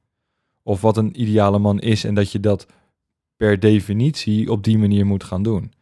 Of 0.62 0.80
wat 0.80 0.96
een 0.96 1.20
ideale 1.20 1.58
man 1.58 1.80
is 1.80 2.04
en 2.04 2.14
dat 2.14 2.32
je 2.32 2.40
dat 2.40 2.66
per 3.36 3.60
definitie 3.60 4.50
op 4.50 4.64
die 4.64 4.78
manier 4.78 5.06
moet 5.06 5.24
gaan 5.24 5.42
doen. 5.42 5.72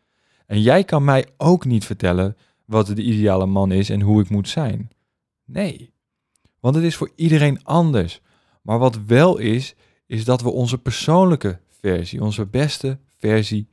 En 0.47 0.63
jij 0.63 0.85
kan 0.85 1.05
mij 1.05 1.27
ook 1.37 1.65
niet 1.65 1.85
vertellen 1.85 2.37
wat 2.65 2.87
de 2.87 3.03
ideale 3.03 3.47
man 3.47 3.73
is 3.73 3.91
en 3.91 4.01
hoe 4.01 4.21
ik 4.21 4.29
moet 4.29 4.49
zijn. 4.49 4.91
Nee, 5.45 5.93
want 6.61 6.75
het 6.75 6.85
is 6.85 6.97
voor 6.97 7.11
iedereen 7.15 7.65
anders. 7.65 8.21
Maar 8.67 8.79
wat 8.79 8.99
wel 9.07 9.39
is, 9.39 9.75
is 10.07 10.25
dat 10.25 10.43
we 10.43 10.51
onze 10.51 10.79
persoonlijke 10.79 11.59
versie, 11.81 12.23
onze 12.23 12.47
beste 12.47 12.99
versie, 13.17 13.69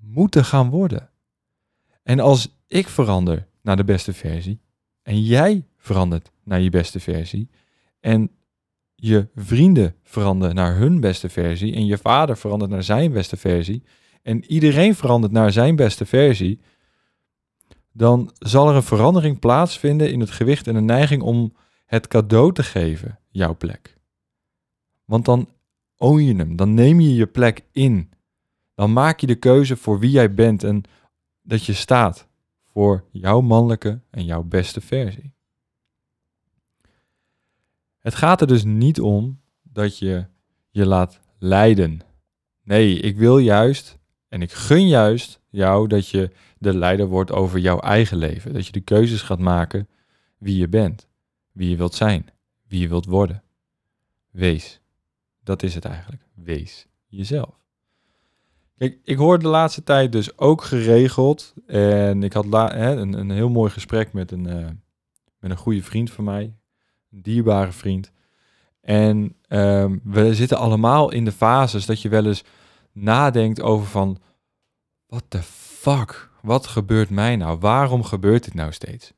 moeten 0.00 0.44
gaan 0.44 0.70
worden. 0.70 1.10
En 2.02 2.20
als 2.20 2.56
ik 2.66 2.88
verander 2.88 3.46
naar 3.62 3.76
de 3.76 3.84
beste 3.84 4.12
versie 4.12 4.60
en 5.02 5.22
jij 5.22 5.64
verandert 5.76 6.30
naar 6.42 6.60
je 6.60 6.70
beste 6.70 7.00
versie 7.00 7.50
en 8.00 8.30
je 8.94 9.28
vrienden 9.34 9.94
veranderen 10.02 10.54
naar 10.54 10.76
hun 10.76 11.00
beste 11.00 11.28
versie 11.28 11.74
en 11.74 11.86
je 11.86 11.98
vader 11.98 12.36
verandert 12.36 12.70
naar 12.70 12.82
zijn 12.82 13.12
beste 13.12 13.36
versie 13.36 13.82
en 14.22 14.44
iedereen 14.44 14.94
verandert 14.94 15.32
naar 15.32 15.52
zijn 15.52 15.76
beste 15.76 16.06
versie, 16.06 16.60
dan 17.92 18.30
zal 18.38 18.68
er 18.68 18.74
een 18.74 18.82
verandering 18.82 19.38
plaatsvinden 19.38 20.12
in 20.12 20.20
het 20.20 20.30
gewicht 20.30 20.66
en 20.66 20.74
de 20.74 20.80
neiging 20.80 21.22
om 21.22 21.56
het 21.86 22.08
cadeau 22.08 22.52
te 22.52 22.62
geven, 22.62 23.18
jouw 23.34 23.56
plek. 23.56 23.96
Want 25.04 25.24
dan 25.24 25.48
own 25.96 26.20
je 26.20 26.34
hem, 26.34 26.56
dan 26.56 26.74
neem 26.74 27.00
je 27.00 27.14
je 27.14 27.26
plek 27.26 27.64
in. 27.72 28.10
Dan 28.74 28.92
maak 28.92 29.20
je 29.20 29.26
de 29.26 29.34
keuze 29.34 29.76
voor 29.76 29.98
wie 29.98 30.10
jij 30.10 30.34
bent 30.34 30.64
en 30.64 30.82
dat 31.42 31.64
je 31.64 31.72
staat 31.72 32.28
voor 32.72 33.04
jouw 33.10 33.40
mannelijke 33.40 34.00
en 34.10 34.24
jouw 34.24 34.42
beste 34.42 34.80
versie. 34.80 35.32
Het 37.98 38.14
gaat 38.14 38.40
er 38.40 38.46
dus 38.46 38.64
niet 38.64 39.00
om 39.00 39.40
dat 39.62 39.98
je 39.98 40.26
je 40.70 40.86
laat 40.86 41.20
leiden. 41.38 42.00
Nee, 42.62 43.00
ik 43.00 43.16
wil 43.16 43.38
juist 43.38 43.98
en 44.28 44.42
ik 44.42 44.52
gun 44.52 44.88
juist 44.88 45.40
jou 45.48 45.88
dat 45.88 46.08
je 46.08 46.30
de 46.58 46.74
leider 46.76 47.06
wordt 47.06 47.32
over 47.32 47.58
jouw 47.58 47.80
eigen 47.80 48.16
leven. 48.16 48.52
Dat 48.52 48.66
je 48.66 48.72
de 48.72 48.80
keuzes 48.80 49.22
gaat 49.22 49.38
maken 49.38 49.88
wie 50.38 50.56
je 50.58 50.68
bent, 50.68 51.08
wie 51.52 51.70
je 51.70 51.76
wilt 51.76 51.94
zijn, 51.94 52.28
wie 52.74 52.82
je 52.82 52.88
wilt 52.88 53.06
worden. 53.06 53.42
Wees. 54.30 54.80
Dat 55.42 55.62
is 55.62 55.74
het 55.74 55.84
eigenlijk. 55.84 56.22
Wees 56.34 56.86
jezelf. 57.06 57.62
Kijk, 58.78 58.98
ik 59.04 59.16
hoor 59.16 59.38
de 59.38 59.48
laatste 59.48 59.82
tijd 59.82 60.12
dus 60.12 60.38
ook 60.38 60.62
geregeld. 60.62 61.54
En 61.66 62.22
ik 62.22 62.32
had 62.32 62.44
een, 62.52 63.12
een 63.12 63.30
heel 63.30 63.48
mooi 63.48 63.70
gesprek 63.70 64.12
met 64.12 64.30
een, 64.30 64.46
uh, 64.46 64.66
met 65.38 65.50
een 65.50 65.56
goede 65.56 65.82
vriend 65.82 66.10
van 66.10 66.24
mij. 66.24 66.42
Een 67.10 67.22
dierbare 67.22 67.72
vriend. 67.72 68.12
En 68.80 69.36
um, 69.48 70.00
we 70.04 70.34
zitten 70.34 70.58
allemaal 70.58 71.12
in 71.12 71.24
de 71.24 71.32
fases 71.32 71.86
dat 71.86 72.02
je 72.02 72.08
wel 72.08 72.26
eens 72.26 72.44
nadenkt 72.92 73.60
over 73.60 73.86
van... 73.86 74.18
What 75.06 75.24
the 75.28 75.42
fuck? 75.42 76.30
Wat 76.42 76.66
gebeurt 76.66 77.10
mij 77.10 77.36
nou? 77.36 77.58
Waarom 77.58 78.02
gebeurt 78.02 78.44
dit 78.44 78.54
nou 78.54 78.72
steeds? 78.72 79.12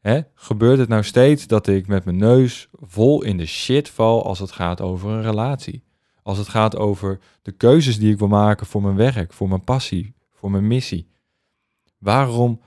Hè? 0.00 0.20
Gebeurt 0.34 0.78
het 0.78 0.88
nou 0.88 1.02
steeds 1.02 1.46
dat 1.46 1.66
ik 1.66 1.86
met 1.86 2.04
mijn 2.04 2.16
neus 2.16 2.68
vol 2.72 3.22
in 3.22 3.36
de 3.36 3.46
shit 3.46 3.88
val 3.88 4.24
als 4.24 4.38
het 4.38 4.52
gaat 4.52 4.80
over 4.80 5.10
een 5.10 5.22
relatie? 5.22 5.84
Als 6.22 6.38
het 6.38 6.48
gaat 6.48 6.76
over 6.76 7.18
de 7.42 7.52
keuzes 7.52 7.98
die 7.98 8.12
ik 8.12 8.18
wil 8.18 8.28
maken 8.28 8.66
voor 8.66 8.82
mijn 8.82 8.96
werk, 8.96 9.32
voor 9.32 9.48
mijn 9.48 9.64
passie, 9.64 10.14
voor 10.30 10.50
mijn 10.50 10.66
missie? 10.66 11.08
Waarom 11.98 12.60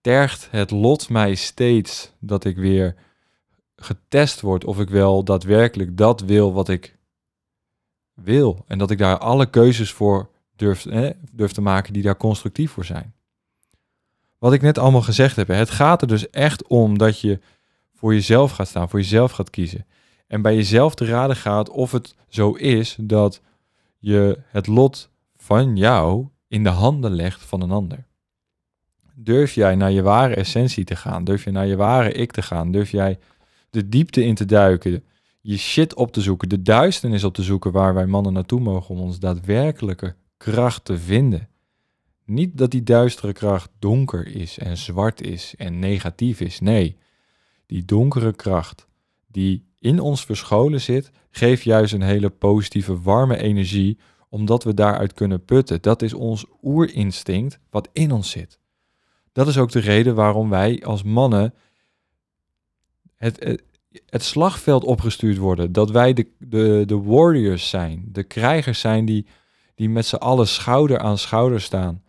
tergt 0.00 0.48
het 0.50 0.70
lot 0.70 1.08
mij 1.08 1.34
steeds 1.34 2.12
dat 2.18 2.44
ik 2.44 2.56
weer 2.56 2.94
getest 3.76 4.40
word 4.40 4.64
of 4.64 4.80
ik 4.80 4.88
wel 4.88 5.24
daadwerkelijk 5.24 5.96
dat 5.96 6.20
wil 6.20 6.52
wat 6.52 6.68
ik 6.68 6.98
wil? 8.14 8.64
En 8.66 8.78
dat 8.78 8.90
ik 8.90 8.98
daar 8.98 9.18
alle 9.18 9.50
keuzes 9.50 9.92
voor 9.92 10.30
durf, 10.56 10.86
durf 11.32 11.52
te 11.52 11.60
maken 11.60 11.92
die 11.92 12.02
daar 12.02 12.16
constructief 12.16 12.70
voor 12.70 12.84
zijn. 12.84 13.14
Wat 14.42 14.52
ik 14.52 14.62
net 14.62 14.78
allemaal 14.78 15.02
gezegd 15.02 15.36
heb, 15.36 15.48
het 15.48 15.70
gaat 15.70 16.02
er 16.02 16.08
dus 16.08 16.30
echt 16.30 16.66
om 16.66 16.98
dat 16.98 17.20
je 17.20 17.40
voor 17.94 18.14
jezelf 18.14 18.52
gaat 18.52 18.68
staan, 18.68 18.88
voor 18.88 18.98
jezelf 18.98 19.32
gaat 19.32 19.50
kiezen. 19.50 19.86
En 20.26 20.42
bij 20.42 20.54
jezelf 20.54 20.94
te 20.94 21.04
raden 21.04 21.36
gaat 21.36 21.70
of 21.70 21.92
het 21.92 22.14
zo 22.28 22.52
is 22.52 22.96
dat 23.00 23.40
je 23.98 24.38
het 24.46 24.66
lot 24.66 25.10
van 25.36 25.76
jou 25.76 26.28
in 26.48 26.62
de 26.62 26.68
handen 26.68 27.14
legt 27.14 27.42
van 27.42 27.60
een 27.62 27.70
ander. 27.70 28.06
Durf 29.14 29.54
jij 29.54 29.74
naar 29.74 29.90
je 29.90 30.02
ware 30.02 30.34
essentie 30.34 30.84
te 30.84 30.96
gaan? 30.96 31.24
Durf 31.24 31.44
je 31.44 31.50
naar 31.50 31.66
je 31.66 31.76
ware 31.76 32.12
ik 32.12 32.32
te 32.32 32.42
gaan? 32.42 32.72
Durf 32.72 32.90
jij 32.90 33.18
de 33.70 33.88
diepte 33.88 34.24
in 34.24 34.34
te 34.34 34.44
duiken? 34.44 35.04
Je 35.40 35.56
shit 35.56 35.94
op 35.94 36.12
te 36.12 36.20
zoeken, 36.20 36.48
de 36.48 36.62
duisternis 36.62 37.24
op 37.24 37.34
te 37.34 37.42
zoeken 37.42 37.72
waar 37.72 37.94
wij 37.94 38.06
mannen 38.06 38.32
naartoe 38.32 38.60
mogen 38.60 38.94
om 38.94 39.00
ons 39.00 39.18
daadwerkelijke 39.18 40.14
kracht 40.36 40.84
te 40.84 40.98
vinden. 40.98 41.48
Niet 42.24 42.58
dat 42.58 42.70
die 42.70 42.82
duistere 42.82 43.32
kracht 43.32 43.70
donker 43.78 44.26
is 44.26 44.58
en 44.58 44.76
zwart 44.76 45.20
is 45.20 45.54
en 45.56 45.78
negatief 45.78 46.40
is. 46.40 46.60
Nee, 46.60 46.96
die 47.66 47.84
donkere 47.84 48.32
kracht 48.32 48.86
die 49.26 49.64
in 49.78 50.00
ons 50.00 50.24
verscholen 50.24 50.80
zit, 50.80 51.10
geeft 51.30 51.62
juist 51.62 51.92
een 51.92 52.02
hele 52.02 52.30
positieve, 52.30 53.00
warme 53.00 53.36
energie, 53.36 53.98
omdat 54.28 54.64
we 54.64 54.74
daaruit 54.74 55.12
kunnen 55.12 55.44
putten. 55.44 55.82
Dat 55.82 56.02
is 56.02 56.14
ons 56.14 56.44
oerinstinct 56.62 57.58
wat 57.70 57.88
in 57.92 58.12
ons 58.12 58.30
zit. 58.30 58.58
Dat 59.32 59.48
is 59.48 59.58
ook 59.58 59.70
de 59.70 59.80
reden 59.80 60.14
waarom 60.14 60.50
wij 60.50 60.82
als 60.84 61.02
mannen 61.02 61.54
het, 63.16 63.60
het, 64.06 64.22
slagveld 64.22 64.84
opgestuurd 64.84 65.38
worden. 65.38 65.72
Dat 65.72 65.90
wij 65.90 66.12
de, 66.12 66.26
de, 66.38 66.82
de 66.86 66.98
warriors 67.02 67.68
zijn, 67.68 68.04
de 68.12 68.22
krijgers 68.22 68.80
zijn 68.80 69.04
die 69.04 69.26
die 69.74 69.88
met 69.88 70.06
z'n 70.06 70.16
allen 70.16 70.48
schouder 70.48 70.98
aan 70.98 71.18
schouder 71.18 71.60
staan 71.60 72.02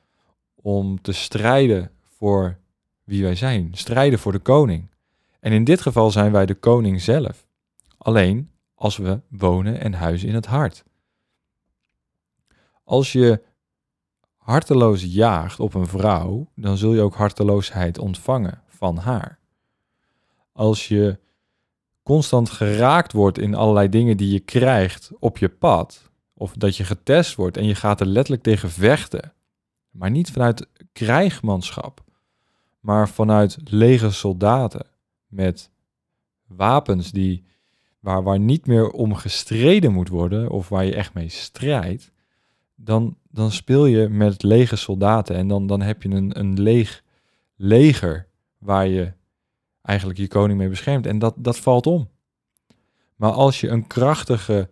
om 0.63 1.01
te 1.01 1.12
strijden 1.12 1.91
voor 2.08 2.58
wie 3.03 3.24
wij 3.24 3.36
zijn, 3.36 3.70
strijden 3.74 4.20
voor 4.20 4.32
de 4.32 4.39
koning. 4.39 4.91
En 5.39 5.51
in 5.51 5.63
dit 5.63 5.82
geval 5.82 6.12
zijn 6.12 6.32
wij 6.32 6.46
de 6.46 6.55
koning 6.55 7.01
zelf. 7.01 7.48
Alleen 7.98 8.51
als 8.75 8.98
we 8.98 9.20
wonen 9.29 9.79
en 9.79 9.93
huizen 9.93 10.27
in 10.27 10.36
het 10.36 10.46
hart. 10.46 10.84
Als 12.84 13.12
je 13.12 13.41
harteloos 14.38 15.03
jaagt 15.03 15.60
op 15.60 15.74
een 15.74 15.88
vrouw, 15.88 16.48
dan 16.55 16.77
zul 16.77 16.93
je 16.93 17.01
ook 17.01 17.15
harteloosheid 17.15 17.98
ontvangen 17.98 18.62
van 18.67 18.98
haar. 18.98 19.39
Als 20.51 20.88
je 20.88 21.20
constant 22.03 22.50
geraakt 22.50 23.12
wordt 23.12 23.38
in 23.38 23.55
allerlei 23.55 23.89
dingen 23.89 24.17
die 24.17 24.32
je 24.32 24.39
krijgt 24.39 25.12
op 25.20 25.38
je 25.38 25.50
pad, 25.50 26.12
of 26.34 26.53
dat 26.53 26.77
je 26.77 26.84
getest 26.84 27.36
wordt 27.36 27.58
en 27.58 27.65
je 27.65 27.75
gaat 27.75 28.00
er 28.00 28.05
letterlijk 28.05 28.43
tegen 28.43 28.70
vechten. 28.70 29.34
Maar 29.93 30.12
niet 30.12 30.31
vanuit 30.31 30.67
krijgmanschap, 30.93 32.03
maar 32.79 33.09
vanuit 33.09 33.57
lege 33.63 34.12
soldaten 34.12 34.85
met 35.27 35.69
wapens 36.47 37.12
die, 37.12 37.43
waar, 38.00 38.23
waar 38.23 38.39
niet 38.39 38.65
meer 38.65 38.89
om 38.89 39.15
gestreden 39.15 39.93
moet 39.93 40.09
worden 40.09 40.50
of 40.50 40.69
waar 40.69 40.85
je 40.85 40.95
echt 40.95 41.13
mee 41.13 41.29
strijdt, 41.29 42.12
dan, 42.75 43.17
dan 43.29 43.51
speel 43.51 43.85
je 43.85 44.09
met 44.09 44.43
lege 44.43 44.75
soldaten 44.75 45.35
en 45.35 45.47
dan, 45.47 45.67
dan 45.67 45.81
heb 45.81 46.03
je 46.03 46.09
een, 46.09 46.39
een 46.39 46.62
leeg 46.62 47.03
leger 47.55 48.27
waar 48.57 48.88
je 48.88 49.13
eigenlijk 49.81 50.19
je 50.19 50.27
koning 50.27 50.57
mee 50.59 50.69
beschermt. 50.69 51.05
En 51.05 51.19
dat, 51.19 51.33
dat 51.38 51.57
valt 51.57 51.88
om. 51.88 52.09
Maar 53.15 53.31
als 53.31 53.62
je 53.62 53.67
een 53.67 53.88
krachtige 53.88 54.69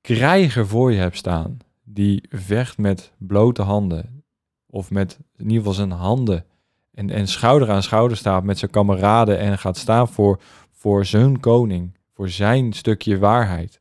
krijger 0.00 0.66
voor 0.66 0.92
je 0.92 0.98
hebt 0.98 1.16
staan, 1.16 1.58
die 1.94 2.24
vecht 2.28 2.78
met 2.78 3.12
blote 3.18 3.62
handen, 3.62 4.24
of 4.66 4.90
met 4.90 5.18
in 5.36 5.44
ieder 5.44 5.58
geval 5.58 5.72
zijn 5.72 5.90
handen 5.90 6.46
en, 6.90 7.10
en 7.10 7.28
schouder 7.28 7.70
aan 7.70 7.82
schouder 7.82 8.16
staat 8.16 8.44
met 8.44 8.58
zijn 8.58 8.70
kameraden 8.70 9.38
en 9.38 9.58
gaat 9.58 9.76
staan 9.76 10.08
voor, 10.08 10.40
voor 10.70 11.04
zijn 11.04 11.40
koning, 11.40 11.98
voor 12.14 12.28
zijn 12.28 12.72
stukje 12.72 13.18
waarheid, 13.18 13.80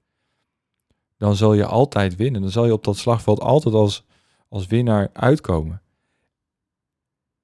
dan 1.17 1.35
zal 1.35 1.53
je 1.53 1.65
altijd 1.65 2.15
winnen. 2.15 2.41
Dan 2.41 2.51
zal 2.51 2.65
je 2.65 2.73
op 2.73 2.83
dat 2.83 2.97
slagveld 2.97 3.39
altijd 3.39 3.75
als, 3.75 4.05
als 4.49 4.67
winnaar 4.67 5.09
uitkomen. 5.13 5.81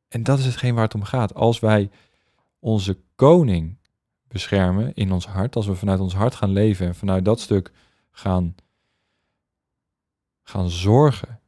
En 0.07 0.24
dat 0.24 0.39
is 0.39 0.45
hetgeen 0.45 0.74
waar 0.74 0.83
het 0.83 0.95
om 0.95 1.03
gaat. 1.03 1.33
Als 1.33 1.59
wij 1.59 1.89
onze 2.59 2.97
koning 3.15 3.77
beschermen 4.27 4.93
in 4.93 5.12
ons 5.12 5.27
hart, 5.27 5.55
als 5.55 5.67
we 5.67 5.75
vanuit 5.75 6.00
ons 6.00 6.13
hart 6.13 6.36
gaan 6.36 6.51
leven 6.51 6.88
en 6.88 6.95
vanuit 6.95 7.25
dat 7.25 7.39
stuk 7.39 7.71
gaan, 8.12 8.55
gaan 10.50 10.70
zorgen. 10.70 11.39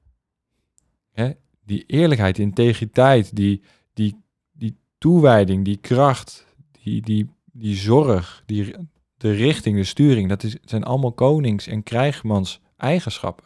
Hè? 1.12 1.32
Die 1.66 1.84
eerlijkheid, 1.86 2.36
die 2.36 2.46
integriteit, 2.46 3.36
die, 3.36 3.62
die, 3.94 4.22
die 4.52 4.78
toewijding, 4.98 5.66
die 5.66 5.78
kracht, 5.78 6.46
die, 6.84 7.02
die, 7.02 7.30
die 7.44 7.76
zorg, 7.76 8.44
die, 8.46 8.76
de 9.18 9.32
richting, 9.32 9.76
de 9.78 9.84
sturing, 9.84 10.30
dat 10.30 10.44
is, 10.44 10.58
zijn 10.62 10.84
allemaal 10.84 11.12
konings- 11.12 11.68
en 11.68 11.84
krijgmans 11.84 12.62
eigenschappen. 12.78 13.46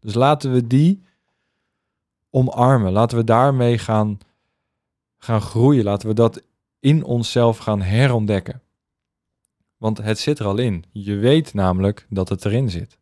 Dus 0.00 0.14
laten 0.14 0.52
we 0.52 0.66
die 0.66 1.02
omarmen. 2.30 2.92
Laten 2.92 3.18
we 3.18 3.24
daarmee 3.24 3.78
gaan, 3.78 4.18
gaan 5.18 5.40
groeien. 5.40 5.84
Laten 5.84 6.08
we 6.08 6.14
dat 6.14 6.42
in 6.80 7.04
onszelf 7.04 7.58
gaan 7.58 7.82
herontdekken. 7.82 8.62
Want 9.76 9.98
het 9.98 10.18
zit 10.18 10.38
er 10.38 10.46
al 10.46 10.58
in. 10.58 10.84
Je 10.92 11.14
weet 11.14 11.54
namelijk 11.54 12.06
dat 12.08 12.28
het 12.28 12.44
erin 12.44 12.70
zit. 12.70 12.98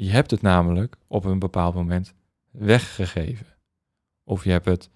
Je 0.00 0.10
hebt 0.10 0.30
het 0.30 0.42
namelijk 0.42 0.96
op 1.06 1.24
een 1.24 1.38
bepaald 1.38 1.74
moment 1.74 2.14
weggegeven. 2.50 3.46
Of 4.24 4.44
je 4.44 4.50
hebt 4.50 4.64
het 4.64 4.90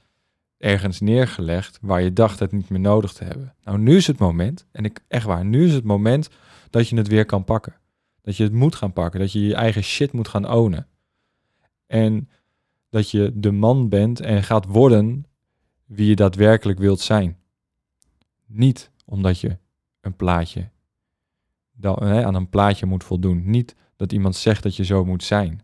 ergens 0.57 1.01
neergelegd 1.01 1.79
waar 1.81 2.03
je 2.03 2.13
dacht 2.13 2.39
het 2.39 2.53
niet 2.53 2.69
meer 2.69 2.81
nodig 2.81 3.13
te 3.13 3.25
hebben. 3.25 3.55
Nou, 3.65 3.79
nu 3.79 3.97
is 3.97 4.07
het 4.07 4.19
moment, 4.19 4.67
en 4.73 4.85
ik 4.85 5.05
echt 5.09 5.25
waar, 5.25 5.45
nu 5.45 5.65
is 5.65 5.75
het 5.75 5.85
moment 5.85 6.31
dat 6.71 6.89
je 6.89 6.97
het 6.97 7.09
weer 7.09 7.25
kan 7.25 7.45
pakken. 7.45 7.75
Dat 8.21 8.37
je 8.37 8.43
het 8.45 8.53
moet 8.53 8.75
gaan 8.75 8.93
pakken, 8.93 9.21
dat 9.21 9.33
je 9.33 9.41
je 9.41 9.55
eigen 9.55 9.83
shit 9.83 10.13
moet 10.13 10.29
gaan 10.29 10.51
ownen. 10.51 10.89
En 11.87 12.29
dat 12.89 13.11
je 13.11 13.33
de 13.35 13.53
man 13.53 13.89
bent 13.89 14.21
en 14.21 14.43
gaat 14.43 14.67
worden 14.67 15.27
wie 15.85 16.09
je 16.09 16.17
daadwerkelijk 16.17 16.79
wilt 16.79 17.01
zijn. 17.01 17.39
Niet 18.47 18.91
omdat 19.05 19.41
je 19.41 19.59
een 20.01 20.17
plaatje 20.17 20.71
aan 21.81 22.35
een 22.35 22.49
plaatje 22.49 22.87
moet 22.87 23.05
voldoen. 23.05 23.51
Niet 23.51 23.75
dat 24.03 24.13
iemand 24.13 24.37
zegt 24.37 24.63
dat 24.63 24.77
je 24.77 24.85
zo 24.85 25.05
moet 25.05 25.25
zijn. 25.25 25.63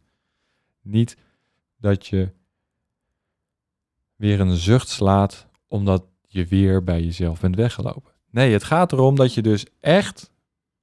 Niet 0.81 1.17
dat 1.77 2.07
je 2.07 2.33
weer 4.17 4.41
een 4.41 4.57
zucht 4.57 4.89
slaat 4.89 5.47
omdat 5.67 6.05
je 6.27 6.47
weer 6.47 6.85
bij 6.85 7.03
jezelf 7.03 7.41
bent 7.41 7.57
weggelopen. 7.57 8.13
Nee, 8.31 8.53
het 8.53 8.65
gaat 8.65 8.93
erom 8.93 9.17
dat 9.17 9.35
je 9.35 9.43
dus 9.43 9.67
echt, 9.81 10.31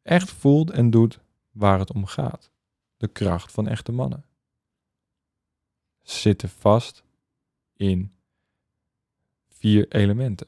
echt 0.02 0.32
voelt 0.32 0.72
en 0.72 0.90
doet 0.90 1.20
waar 1.52 1.80
het 1.80 1.94
om 1.94 2.06
gaat. 2.06 2.52
De 2.98 3.08
kracht 3.08 3.52
van 3.52 3.68
echte 3.68 3.92
mannen. 3.92 4.26
Zitten 6.02 6.50
vast 6.50 7.04
in 7.74 8.16
vier 9.48 9.88
elementen. 9.88 10.48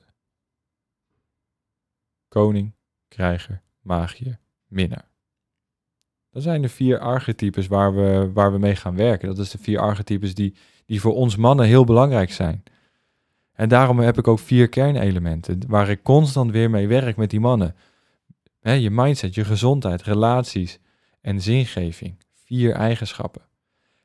Koning, 2.28 2.74
krijger, 3.08 3.62
magier, 3.82 4.40
minnaar. 4.66 5.16
Dat 6.38 6.46
zijn 6.46 6.62
de 6.62 6.70
vier 6.70 7.00
archetypes 7.00 7.68
waar 7.68 7.96
we, 7.96 8.32
waar 8.34 8.52
we 8.52 8.58
mee 8.58 8.76
gaan 8.76 8.96
werken. 8.96 9.28
Dat 9.28 9.38
is 9.38 9.50
de 9.50 9.58
vier 9.58 9.80
archetypes 9.80 10.34
die, 10.34 10.54
die 10.86 11.02
voor 11.02 11.16
ons 11.16 11.36
mannen 11.36 11.66
heel 11.66 11.84
belangrijk 11.84 12.32
zijn. 12.32 12.64
En 13.54 13.70
daarom 13.70 14.00
heb 14.00 14.18
ik 14.18 14.28
ook 14.28 14.40
vier 14.40 14.70
kernelementen 14.70 15.60
waar 15.68 15.90
ik 15.90 16.04
constant 16.04 16.52
weer 16.52 16.70
mee 16.70 16.88
werk 16.88 17.16
met 17.16 17.30
die 17.30 17.40
mannen. 17.40 17.76
je 18.62 18.90
mindset, 18.92 19.36
je 19.36 19.46
gezondheid, 19.46 20.02
relaties 20.02 20.80
en 21.22 21.42
zingeving. 21.42 22.18
Vier 22.46 22.74
eigenschappen. 22.74 23.42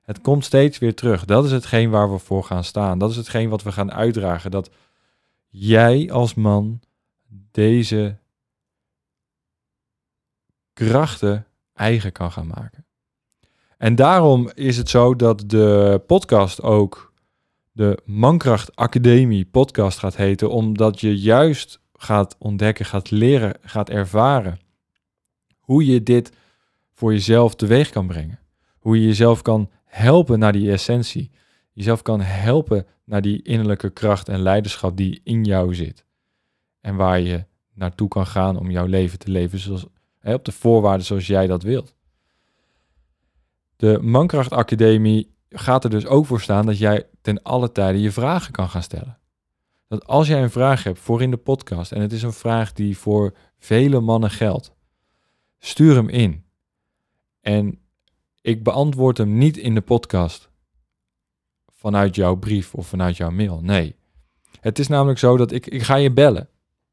Het 0.03 0.21
komt 0.21 0.45
steeds 0.45 0.79
weer 0.79 0.95
terug. 0.95 1.25
Dat 1.25 1.45
is 1.45 1.53
hetgeen 1.53 1.90
waar 1.90 2.12
we 2.12 2.18
voor 2.18 2.45
gaan 2.45 2.64
staan. 2.64 2.99
Dat 2.99 3.11
is 3.11 3.16
hetgeen 3.16 3.49
wat 3.49 3.62
we 3.62 3.73
gaan 3.73 3.92
uitdragen. 3.92 4.51
Dat 4.51 4.71
jij 5.49 6.11
als 6.12 6.35
man 6.35 6.81
deze 7.51 8.16
krachten 10.73 11.47
eigen 11.75 12.13
kan 12.13 12.33
gaan 12.33 12.47
maken. 12.47 12.87
En 13.79 13.95
daarom 13.95 14.51
is 14.55 14.77
het 14.77 14.89
zo 14.89 15.17
dat 15.17 15.45
de 15.47 16.03
podcast 16.07 16.63
ook 16.63 17.13
de 17.73 17.99
Mankracht 18.05 18.77
Academie 18.77 19.45
podcast 19.45 19.99
gaat 19.99 20.17
heten, 20.17 20.51
omdat 20.51 21.01
je 21.01 21.19
juist 21.19 21.81
gaat 21.93 22.37
ontdekken, 22.39 22.85
gaat 22.85 23.11
leren, 23.11 23.55
gaat 23.63 23.91
ervaren 23.91 24.59
hoe 25.63 25.87
je 25.87 26.03
dit 26.03 26.33
voor 26.93 27.13
jezelf 27.13 27.55
teweeg 27.55 27.91
kan 27.91 28.07
brengen. 28.07 28.39
Hoe 28.79 29.01
je 29.01 29.07
jezelf 29.07 29.43
kan 29.43 29.71
helpen 29.85 30.39
naar 30.39 30.53
die 30.53 30.71
essentie. 30.71 31.31
Jezelf 31.73 32.03
kan 32.03 32.21
helpen 32.21 32.87
naar 33.05 33.23
die 33.23 33.43
innerlijke 33.43 33.91
kracht 33.91 34.29
en 34.29 34.41
leiderschap 34.41 34.97
die 34.97 35.21
in 35.25 35.45
jou 35.45 35.75
zit. 35.75 36.05
En 36.81 36.97
waar 36.97 37.21
je 37.21 37.45
naartoe 37.75 38.09
kan 38.09 38.27
gaan 38.27 38.59
om 38.59 38.71
jouw 38.71 38.87
leven 38.87 39.19
te 39.19 39.31
leven 39.31 39.59
zoals, 39.59 39.87
op 40.23 40.45
de 40.45 40.53
voorwaarden 40.53 41.07
zoals 41.07 41.27
jij 41.27 41.47
dat 41.47 41.63
wilt. 41.63 41.95
De 43.77 43.99
Mankracht 44.03 44.53
Academie 44.53 45.35
gaat 45.49 45.85
er 45.85 45.91
dus 45.91 46.07
ook 46.07 46.27
voor 46.27 46.41
staan 46.41 46.67
dat 46.67 46.79
jij 46.79 47.07
ten 47.21 47.43
alle 47.43 47.73
tijde 47.73 48.01
je 48.01 48.13
vragen 48.13 48.53
kan 48.53 48.69
gaan 48.69 48.83
stellen. 48.83 49.19
Dat 49.89 50.07
als 50.07 50.29
jij 50.29 50.43
een 50.43 50.51
vraag 50.51 50.85
hebt 50.85 50.99
voor 50.99 51.23
in 51.23 51.31
de 51.31 51.37
podcast 51.37 51.93
en 51.93 52.01
het 52.01 52.13
is 52.13 52.23
een 52.23 52.33
vraag 52.33 52.73
die 52.73 52.99
voor 52.99 53.35
vele 53.59 54.01
mannen 54.01 54.31
geldt, 54.31 54.73
stuur 55.59 55.95
hem 55.95 56.09
in. 56.09 56.45
En 57.41 57.79
ik 58.41 58.63
beantwoord 58.63 59.19
hem 59.19 59.39
niet 59.39 59.57
in 59.57 59.75
de 59.75 59.81
podcast 59.81 60.51
vanuit 61.69 62.15
jouw 62.15 62.35
brief 62.35 62.75
of 62.75 62.87
vanuit 62.87 63.17
jouw 63.17 63.31
mail. 63.31 63.61
Nee. 63.63 63.97
Het 64.61 64.79
is 64.79 64.89
namelijk 64.89 65.19
zo 65.19 65.37
dat 65.37 65.53
ik, 65.53 65.67
ik 65.67 65.83
ga 65.83 65.95
je 65.95 66.13
bellen. 66.13 66.49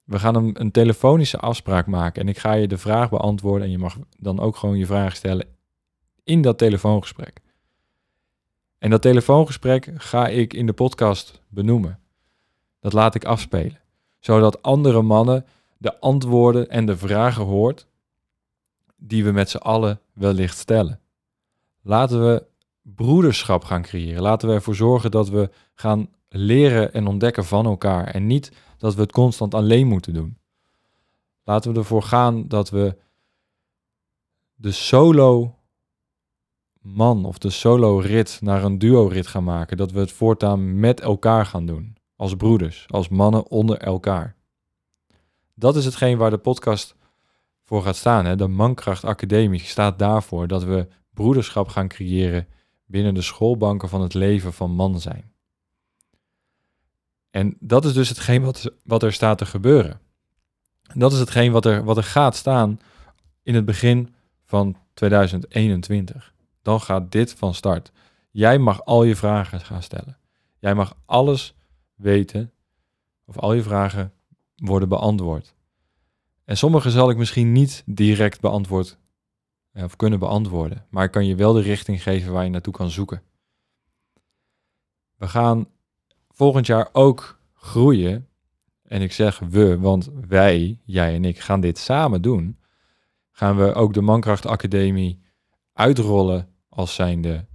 We 0.09 0.19
gaan 0.19 0.35
een, 0.35 0.61
een 0.61 0.71
telefonische 0.71 1.37
afspraak 1.37 1.87
maken 1.87 2.21
en 2.21 2.27
ik 2.27 2.37
ga 2.37 2.53
je 2.53 2.67
de 2.67 2.77
vraag 2.77 3.09
beantwoorden 3.09 3.65
en 3.65 3.71
je 3.71 3.77
mag 3.77 3.97
dan 4.17 4.39
ook 4.39 4.55
gewoon 4.55 4.77
je 4.77 4.85
vraag 4.85 5.15
stellen 5.15 5.47
in 6.23 6.41
dat 6.41 6.57
telefoongesprek. 6.57 7.41
En 8.77 8.89
dat 8.89 9.01
telefoongesprek 9.01 9.91
ga 9.95 10.27
ik 10.27 10.53
in 10.53 10.65
de 10.65 10.73
podcast 10.73 11.41
benoemen. 11.47 11.99
Dat 12.79 12.93
laat 12.93 13.15
ik 13.15 13.25
afspelen, 13.25 13.79
zodat 14.19 14.61
andere 14.61 15.01
mannen 15.01 15.45
de 15.77 15.99
antwoorden 15.99 16.69
en 16.69 16.85
de 16.85 16.97
vragen 16.97 17.43
hoort 17.45 17.87
die 18.95 19.23
we 19.23 19.31
met 19.31 19.49
z'n 19.49 19.57
allen 19.57 19.99
wellicht 20.13 20.57
stellen. 20.57 20.99
Laten 21.81 22.25
we 22.25 22.43
broederschap 22.81 23.63
gaan 23.63 23.81
creëren. 23.81 24.21
Laten 24.21 24.47
we 24.47 24.53
ervoor 24.53 24.75
zorgen 24.75 25.11
dat 25.11 25.29
we 25.29 25.49
gaan 25.73 26.09
leren 26.29 26.93
en 26.93 27.07
ontdekken 27.07 27.45
van 27.45 27.65
elkaar 27.65 28.07
en 28.07 28.27
niet 28.27 28.51
dat 28.79 28.95
we 28.95 29.01
het 29.01 29.11
constant 29.11 29.53
alleen 29.53 29.87
moeten 29.87 30.13
doen. 30.13 30.37
Laten 31.43 31.71
we 31.73 31.79
ervoor 31.79 32.03
gaan 32.03 32.47
dat 32.47 32.69
we 32.69 32.97
de 34.55 34.71
solo 34.71 35.59
man 36.81 37.25
of 37.25 37.37
de 37.37 37.49
solo 37.49 37.97
rit 37.97 38.37
naar 38.41 38.63
een 38.63 38.77
duo 38.77 39.07
rit 39.07 39.27
gaan 39.27 39.43
maken. 39.43 39.77
Dat 39.77 39.91
we 39.91 39.99
het 39.99 40.11
voortaan 40.11 40.79
met 40.79 40.99
elkaar 40.99 41.45
gaan 41.45 41.65
doen. 41.65 41.97
Als 42.15 42.35
broeders, 42.35 42.85
als 42.87 43.09
mannen 43.09 43.49
onder 43.49 43.77
elkaar. 43.77 44.35
Dat 45.53 45.75
is 45.75 45.85
hetgeen 45.85 46.17
waar 46.17 46.29
de 46.29 46.37
podcast 46.37 46.95
voor 47.63 47.83
gaat 47.83 47.95
staan. 47.95 48.25
Hè? 48.25 48.35
De 48.35 48.47
Mankracht 48.47 49.03
Academie 49.03 49.59
staat 49.59 49.99
daarvoor 49.99 50.47
dat 50.47 50.63
we 50.63 50.87
broederschap 51.13 51.67
gaan 51.67 51.87
creëren 51.87 52.47
binnen 52.85 53.13
de 53.13 53.21
schoolbanken 53.21 53.89
van 53.89 54.01
het 54.01 54.13
leven 54.13 54.53
van 54.53 54.71
man 54.71 54.99
zijn. 54.99 55.33
En 57.29 57.55
dat 57.59 57.85
is 57.85 57.93
dus 57.93 58.09
hetgeen 58.09 58.43
wat, 58.43 58.71
wat 58.83 59.03
er 59.03 59.13
staat 59.13 59.37
te 59.37 59.45
gebeuren. 59.45 59.99
Dat 60.93 61.11
is 61.11 61.19
hetgeen 61.19 61.51
wat 61.51 61.65
er, 61.65 61.83
wat 61.83 61.97
er 61.97 62.03
gaat 62.03 62.35
staan 62.35 62.79
in 63.43 63.55
het 63.55 63.65
begin 63.65 64.15
van 64.45 64.77
2021 64.93 66.33
dan 66.61 66.81
gaat 66.81 67.11
dit 67.11 67.33
van 67.33 67.53
start. 67.53 67.91
Jij 68.31 68.57
mag 68.57 68.85
al 68.85 69.03
je 69.03 69.15
vragen 69.15 69.59
gaan 69.59 69.83
stellen. 69.83 70.17
Jij 70.59 70.75
mag 70.75 70.95
alles 71.05 71.55
weten, 71.95 72.51
of 73.25 73.37
al 73.37 73.53
je 73.53 73.63
vragen 73.63 74.13
worden 74.55 74.89
beantwoord. 74.89 75.53
En 76.45 76.57
sommige 76.57 76.89
zal 76.89 77.09
ik 77.09 77.17
misschien 77.17 77.51
niet 77.51 77.83
direct 77.85 78.41
beantwoord 78.41 78.97
eh, 79.71 79.83
of 79.83 79.95
kunnen 79.95 80.19
beantwoorden, 80.19 80.85
maar 80.89 81.03
ik 81.03 81.11
kan 81.11 81.25
je 81.25 81.35
wel 81.35 81.53
de 81.53 81.61
richting 81.61 82.03
geven 82.03 82.33
waar 82.33 82.43
je 82.43 82.49
naartoe 82.49 82.73
kan 82.73 82.89
zoeken. 82.89 83.21
We 85.15 85.27
gaan 85.27 85.67
volgend 86.39 86.65
jaar 86.65 86.89
ook 86.91 87.39
groeien. 87.53 88.27
En 88.83 89.01
ik 89.01 89.11
zeg 89.11 89.39
we, 89.39 89.79
want 89.79 90.09
wij, 90.27 90.79
jij 90.85 91.15
en 91.15 91.25
ik, 91.25 91.39
gaan 91.39 91.61
dit 91.61 91.77
samen 91.77 92.21
doen. 92.21 92.59
Gaan 93.31 93.57
we 93.57 93.73
ook 93.73 93.93
de 93.93 94.01
Mankracht 94.01 94.45
Academie 94.45 95.21
uitrollen 95.73 96.49
als 96.69 96.95
zijnde 96.95 97.45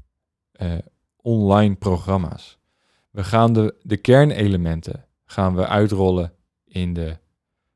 uh, 0.62 0.73
online 1.16 1.75
programma's. 1.75 2.59
We 3.11 3.25
gaan 3.25 3.53
de, 3.53 3.75
de 3.83 3.97
kernelementen 3.97 5.05
gaan 5.25 5.55
we 5.55 5.66
uitrollen 5.66 6.33
in, 6.64 6.94
de, 6.94 7.18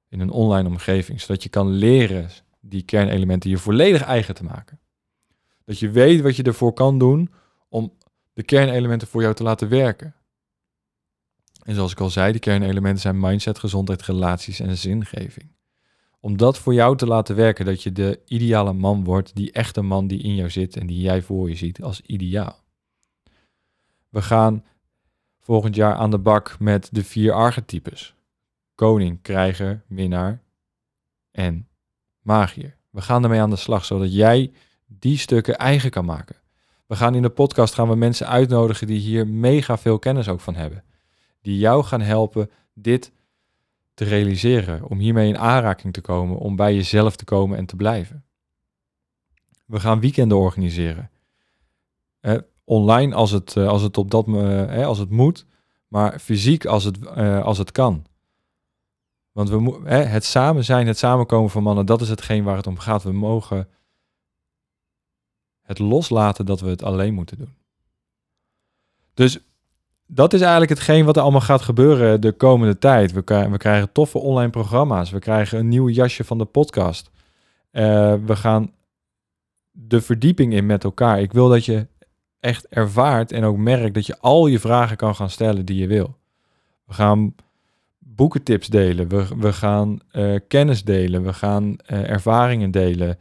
in 0.08 0.20
een 0.20 0.30
online 0.30 0.68
omgeving, 0.68 1.20
zodat 1.20 1.42
je 1.42 1.48
kan 1.48 1.68
leren 1.68 2.30
die 2.60 2.82
kernelementen 2.82 3.50
je 3.50 3.58
volledig 3.58 4.02
eigen 4.02 4.34
te 4.34 4.44
maken. 4.44 4.80
Dat 5.64 5.78
je 5.78 5.90
weet 5.90 6.20
wat 6.20 6.36
je 6.36 6.42
ervoor 6.42 6.72
kan 6.72 6.98
doen 6.98 7.32
om 7.68 7.92
de 8.32 8.42
kernelementen 8.42 9.08
voor 9.08 9.22
jou 9.22 9.34
te 9.34 9.42
laten 9.42 9.68
werken. 9.68 10.14
En 11.68 11.74
zoals 11.74 11.92
ik 11.92 12.00
al 12.00 12.10
zei, 12.10 12.32
die 12.32 12.40
kernelementen 12.40 13.00
zijn 13.00 13.20
mindset, 13.20 13.58
gezondheid, 13.58 14.02
relaties 14.02 14.60
en 14.60 14.76
zingeving. 14.76 15.52
Om 16.20 16.36
dat 16.36 16.58
voor 16.58 16.74
jou 16.74 16.96
te 16.96 17.06
laten 17.06 17.36
werken, 17.36 17.64
dat 17.64 17.82
je 17.82 17.92
de 17.92 18.20
ideale 18.24 18.72
man 18.72 19.04
wordt, 19.04 19.34
die 19.34 19.52
echte 19.52 19.82
man 19.82 20.06
die 20.06 20.22
in 20.22 20.34
jou 20.34 20.50
zit 20.50 20.76
en 20.76 20.86
die 20.86 21.00
jij 21.00 21.22
voor 21.22 21.48
je 21.48 21.54
ziet 21.56 21.82
als 21.82 22.00
ideaal. 22.00 22.64
We 24.08 24.22
gaan 24.22 24.64
volgend 25.38 25.74
jaar 25.74 25.94
aan 25.94 26.10
de 26.10 26.18
bak 26.18 26.56
met 26.58 26.88
de 26.92 27.04
vier 27.04 27.32
archetypes. 27.32 28.14
Koning, 28.74 29.22
krijger, 29.22 29.84
minnaar 29.86 30.42
en 31.30 31.68
magier. 32.22 32.76
We 32.90 33.00
gaan 33.00 33.22
ermee 33.22 33.40
aan 33.40 33.50
de 33.50 33.56
slag, 33.56 33.84
zodat 33.84 34.14
jij 34.14 34.52
die 34.86 35.18
stukken 35.18 35.58
eigen 35.58 35.90
kan 35.90 36.04
maken. 36.04 36.36
We 36.86 36.96
gaan 36.96 37.14
in 37.14 37.22
de 37.22 37.30
podcast 37.30 37.74
gaan 37.74 37.88
we 37.88 37.96
mensen 37.96 38.28
uitnodigen 38.28 38.86
die 38.86 39.00
hier 39.00 39.26
mega 39.26 39.78
veel 39.78 39.98
kennis 39.98 40.28
ook 40.28 40.40
van 40.40 40.54
hebben. 40.54 40.82
Die 41.48 41.58
jou 41.58 41.84
gaan 41.84 42.00
helpen 42.00 42.50
dit 42.72 43.12
te 43.94 44.04
realiseren, 44.04 44.88
om 44.88 44.98
hiermee 44.98 45.28
in 45.28 45.38
aanraking 45.38 45.92
te 45.92 46.00
komen, 46.00 46.38
om 46.38 46.56
bij 46.56 46.74
jezelf 46.74 47.16
te 47.16 47.24
komen 47.24 47.58
en 47.58 47.66
te 47.66 47.76
blijven. 47.76 48.24
We 49.66 49.80
gaan 49.80 50.00
weekenden 50.00 50.38
organiseren. 50.38 51.10
Eh, 52.20 52.38
online 52.64 53.14
als 53.14 53.30
het, 53.30 53.56
eh, 53.56 53.68
als 53.68 53.82
het 53.82 53.98
op 53.98 54.10
dat 54.10 54.26
eh, 54.26 54.86
als 54.86 54.98
het 54.98 55.10
moet, 55.10 55.46
maar 55.86 56.18
fysiek 56.18 56.64
als 56.64 56.84
het, 56.84 57.06
als 57.42 57.58
het 57.58 57.72
kan. 57.72 58.06
Want 59.32 59.48
we 59.48 59.88
het 59.88 60.24
samen 60.24 60.64
zijn, 60.64 60.86
het 60.86 60.98
samenkomen 60.98 61.50
van 61.50 61.62
mannen, 61.62 61.86
dat 61.86 62.00
is 62.00 62.08
hetgeen 62.08 62.44
waar 62.44 62.56
het 62.56 62.66
om 62.66 62.78
gaat. 62.78 63.02
We 63.02 63.12
mogen 63.12 63.68
het 65.62 65.78
loslaten 65.78 66.46
dat 66.46 66.60
we 66.60 66.68
het 66.68 66.82
alleen 66.82 67.14
moeten 67.14 67.38
doen. 67.38 67.54
Dus 69.14 69.38
dat 70.10 70.32
is 70.32 70.40
eigenlijk 70.40 70.70
hetgeen 70.70 71.04
wat 71.04 71.16
er 71.16 71.22
allemaal 71.22 71.40
gaat 71.40 71.62
gebeuren 71.62 72.20
de 72.20 72.32
komende 72.32 72.78
tijd. 72.78 73.12
We, 73.12 73.22
we 73.50 73.56
krijgen 73.56 73.92
toffe 73.92 74.18
online 74.18 74.50
programma's. 74.50 75.10
We 75.10 75.18
krijgen 75.18 75.58
een 75.58 75.68
nieuw 75.68 75.88
jasje 75.88 76.24
van 76.24 76.38
de 76.38 76.44
podcast. 76.44 77.10
Uh, 77.72 78.14
we 78.24 78.36
gaan 78.36 78.72
de 79.70 80.00
verdieping 80.00 80.52
in 80.52 80.66
met 80.66 80.84
elkaar. 80.84 81.20
Ik 81.20 81.32
wil 81.32 81.48
dat 81.48 81.64
je 81.64 81.86
echt 82.40 82.68
ervaart 82.68 83.32
en 83.32 83.44
ook 83.44 83.56
merkt 83.56 83.94
dat 83.94 84.06
je 84.06 84.18
al 84.20 84.46
je 84.46 84.58
vragen 84.58 84.96
kan 84.96 85.14
gaan 85.14 85.30
stellen 85.30 85.64
die 85.64 85.80
je 85.80 85.86
wil. 85.86 86.16
We 86.84 86.94
gaan 86.94 87.34
boekentips 87.98 88.66
delen. 88.66 89.08
We, 89.08 89.26
we 89.38 89.52
gaan 89.52 89.98
uh, 90.12 90.38
kennis 90.48 90.84
delen. 90.84 91.22
We 91.22 91.32
gaan 91.32 91.64
uh, 91.64 92.10
ervaringen 92.10 92.70
delen. 92.70 93.18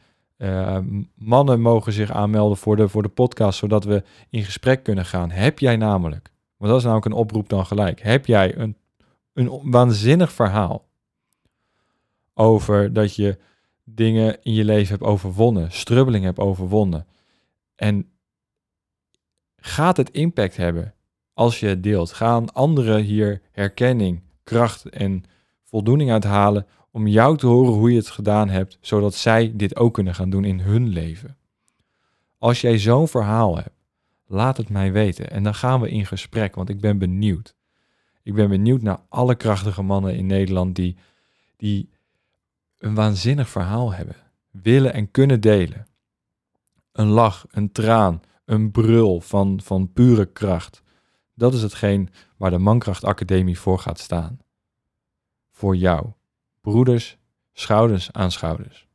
Mannen 1.16 1.62
mogen 1.62 1.94
zich 1.94 2.12
aanmelden 2.12 2.58
voor 2.58 2.76
de, 2.76 2.88
voor 2.88 3.04
de 3.04 3.10
podcast, 3.10 3.60
zodat 3.60 3.84
we 3.84 4.04
in 4.30 4.44
gesprek 4.44 4.84
kunnen 4.84 5.06
gaan. 5.06 5.32
Heb 5.32 5.60
jij 5.60 5.76
namelijk, 5.76 6.32
want 6.58 6.72
dat 6.72 6.80
is 6.80 6.84
namelijk 6.84 7.06
een 7.06 7.22
oproep 7.22 7.50
dan 7.50 7.66
gelijk, 7.66 8.02
heb 8.02 8.26
jij 8.26 8.58
een, 8.58 8.78
een 9.34 9.72
waanzinnig 9.72 10.32
verhaal 10.32 10.86
over 12.34 12.94
dat 12.94 13.16
je 13.16 13.38
dingen 13.84 14.44
in 14.44 14.54
je 14.54 14.66
leven 14.66 14.90
hebt 14.90 15.10
overwonnen, 15.10 15.72
strubbeling 15.72 16.24
hebt 16.24 16.40
overwonnen. 16.40 17.08
En 17.76 18.10
gaat 19.56 19.98
het 19.98 20.10
impact 20.10 20.58
hebben 20.58 20.94
als 21.34 21.60
je 21.60 21.68
het 21.68 21.84
deelt? 21.84 22.14
Gaan 22.14 22.54
anderen 22.54 23.04
hier 23.04 23.42
herkenning, 23.52 24.22
kracht 24.44 24.90
en 24.90 25.24
voldoening 25.64 26.12
uithalen 26.12 26.68
om 26.92 27.08
jou 27.08 27.38
te 27.38 27.48
horen 27.48 27.74
hoe 27.74 27.92
je 27.92 27.98
het 27.98 28.10
gedaan 28.10 28.50
hebt, 28.50 28.78
zodat 28.82 29.16
zij 29.16 29.52
dit 29.56 29.76
ook 29.76 29.94
kunnen 29.94 30.16
gaan 30.16 30.30
doen 30.30 30.44
in 30.44 30.60
hun 30.60 30.88
leven. 30.88 31.38
Als 32.38 32.62
jij 32.62 32.78
zo'n 32.80 33.08
verhaal 33.08 33.56
hebt, 33.56 33.77
laat 34.28 34.58
het 34.58 34.70
mij 34.70 34.92
weten 34.92 35.32
en 35.32 35.44
dan 35.44 35.56
gaan 35.56 35.82
we 35.82 35.90
in 35.90 36.06
gesprek, 36.06 36.56
want 36.56 36.70
ik 36.70 36.82
ben 36.82 36.98
benieuwd. 36.98 37.56
Ik 38.24 38.34
ben 38.34 38.50
benieuwd 38.50 38.82
naar 38.82 39.00
alle 39.10 39.36
krachtige 39.36 39.82
mannen 39.82 40.16
in 40.16 40.26
Nederland 40.26 40.76
die, 40.76 40.98
die 41.58 41.90
een 42.78 42.96
waanzinnig 42.96 43.50
verhaal 43.50 43.94
hebben, 43.94 44.16
willen 44.52 44.94
en 44.94 45.12
kunnen 45.12 45.42
delen. 45.42 45.88
Een 46.92 47.08
lach, 47.08 47.46
een 47.50 47.72
traan, 47.72 48.22
een 48.46 48.72
brul 48.72 49.20
van, 49.20 49.62
van 49.64 49.94
pure 49.94 50.26
kracht. 50.26 50.84
Dat 51.34 51.54
is 51.54 51.62
hetgeen 51.62 52.10
waar 52.38 52.52
de 52.52 52.58
Mankracht 52.58 53.04
Academie 53.04 53.60
voor 53.60 53.80
gaat 53.80 54.00
staan. 54.00 54.40
Voor 55.52 55.76
jou 55.76 56.12
broeders, 56.62 57.18
schouders 57.54 58.12
aan 58.12 58.32
schouders. 58.32 58.88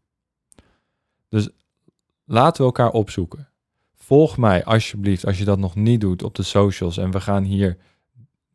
Dus 1.29 1.49
laten 2.25 2.61
we 2.61 2.67
elkaar 2.67 2.91
opzoeken. 2.91 3.52
Volg 4.03 4.37
mij 4.37 4.65
alsjeblieft 4.65 5.27
als 5.27 5.39
je 5.39 5.45
dat 5.45 5.59
nog 5.59 5.75
niet 5.75 6.01
doet 6.01 6.23
op 6.23 6.35
de 6.35 6.43
socials 6.43 6.97
en 6.97 7.11
we 7.11 7.21
gaan 7.21 7.45
hier 7.45 7.79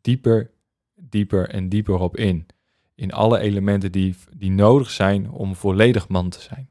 dieper, 0.02 0.52
dieper 0.96 1.50
en 1.50 1.70
dieper 1.70 2.00
op 2.00 2.18
in. 2.18 2.46
In 2.96 3.14
alle 3.14 3.40
elementen 3.40 3.92
die, 3.92 4.16
die 4.38 4.52
nodig 4.52 4.90
zijn 4.90 5.32
om 5.32 5.56
volledig 5.56 6.08
man 6.08 6.30
te 6.30 6.42
zijn. 6.42 6.70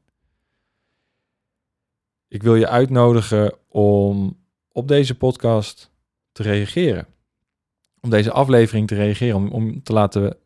Ik 2.27 2.43
wil 2.43 2.55
je 2.55 2.67
uitnodigen 2.67 3.53
om 3.67 4.37
op 4.71 4.87
deze 4.87 5.17
podcast 5.17 5.91
te 6.31 6.43
reageren. 6.43 7.07
Om 8.01 8.09
deze 8.09 8.31
aflevering 8.31 8.87
te 8.87 8.95
reageren, 8.95 9.35
om, 9.35 9.47
om 9.47 9.83
te 9.83 9.93
laten 9.93 10.37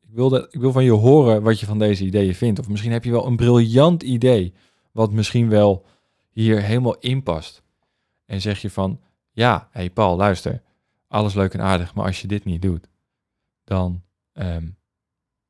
ik 0.00 0.14
wil, 0.14 0.34
ik 0.34 0.60
wil 0.60 0.72
van 0.72 0.84
je 0.84 0.90
horen 0.90 1.42
wat 1.42 1.60
je 1.60 1.66
van 1.66 1.78
deze 1.78 2.04
ideeën 2.04 2.34
vindt. 2.34 2.60
Of 2.60 2.68
misschien 2.68 2.92
heb 2.92 3.04
je 3.04 3.10
wel 3.10 3.26
een 3.26 3.36
briljant 3.36 4.02
idee, 4.02 4.52
wat 4.92 5.12
misschien 5.12 5.48
wel 5.48 5.84
hier 6.30 6.62
helemaal 6.62 6.98
in 6.98 7.22
past. 7.22 7.66
En 8.28 8.40
zeg 8.40 8.60
je 8.60 8.70
van, 8.70 9.00
ja, 9.30 9.68
hey 9.70 9.90
Paul, 9.90 10.16
luister, 10.16 10.62
alles 11.06 11.34
leuk 11.34 11.54
en 11.54 11.60
aardig, 11.60 11.94
maar 11.94 12.04
als 12.04 12.20
je 12.20 12.26
dit 12.26 12.44
niet 12.44 12.62
doet, 12.62 12.88
dan, 13.64 14.02
um, 14.32 14.76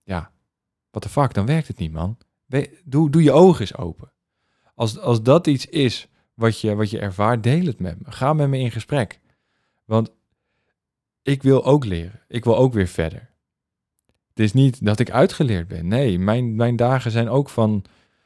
ja, 0.02 0.30
wat 0.90 1.02
de 1.02 1.08
fuck, 1.08 1.34
dan 1.34 1.46
werkt 1.46 1.68
het 1.68 1.78
niet, 1.78 1.92
man. 1.92 2.18
doe, 2.84 3.10
doe 3.10 3.22
je 3.22 3.32
ogen 3.32 3.60
eens 3.60 3.76
open. 3.76 4.12
Als, 4.74 4.98
als 4.98 5.22
dat 5.22 5.46
iets 5.46 5.66
is 5.66 6.08
wat 6.34 6.60
je, 6.60 6.74
wat 6.74 6.90
je 6.90 6.98
ervaart, 6.98 7.42
deel 7.42 7.64
het 7.64 7.80
met 7.80 7.98
me. 7.98 8.12
Ga 8.12 8.32
met 8.32 8.48
me 8.48 8.58
in 8.58 8.70
gesprek. 8.70 9.20
Want 9.84 10.10
ik 11.22 11.42
wil 11.42 11.64
ook 11.64 11.84
leren. 11.84 12.20
Ik 12.28 12.44
wil 12.44 12.56
ook 12.56 12.72
weer 12.72 12.86
verder. 12.86 13.30
Het 14.28 14.40
is 14.40 14.52
niet 14.52 14.84
dat 14.84 14.98
ik 14.98 15.10
uitgeleerd 15.10 15.68
ben. 15.68 15.88
Nee, 15.88 16.18
mijn, 16.18 16.56
mijn 16.56 16.76
dagen 16.76 17.10
zijn 17.10 17.28
ook 17.28 17.48
van, 17.48 17.84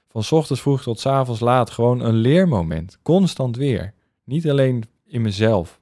van 0.08 0.24
ochtends 0.30 0.62
vroeg 0.62 0.82
tot 0.82 1.00
s 1.00 1.06
avonds 1.06 1.40
laat 1.40 1.70
gewoon 1.70 2.00
een 2.00 2.14
leermoment. 2.14 2.98
Constant 3.02 3.56
weer. 3.56 3.94
Niet 4.24 4.50
alleen 4.50 4.85
in 5.04 5.22
mezelf, 5.22 5.80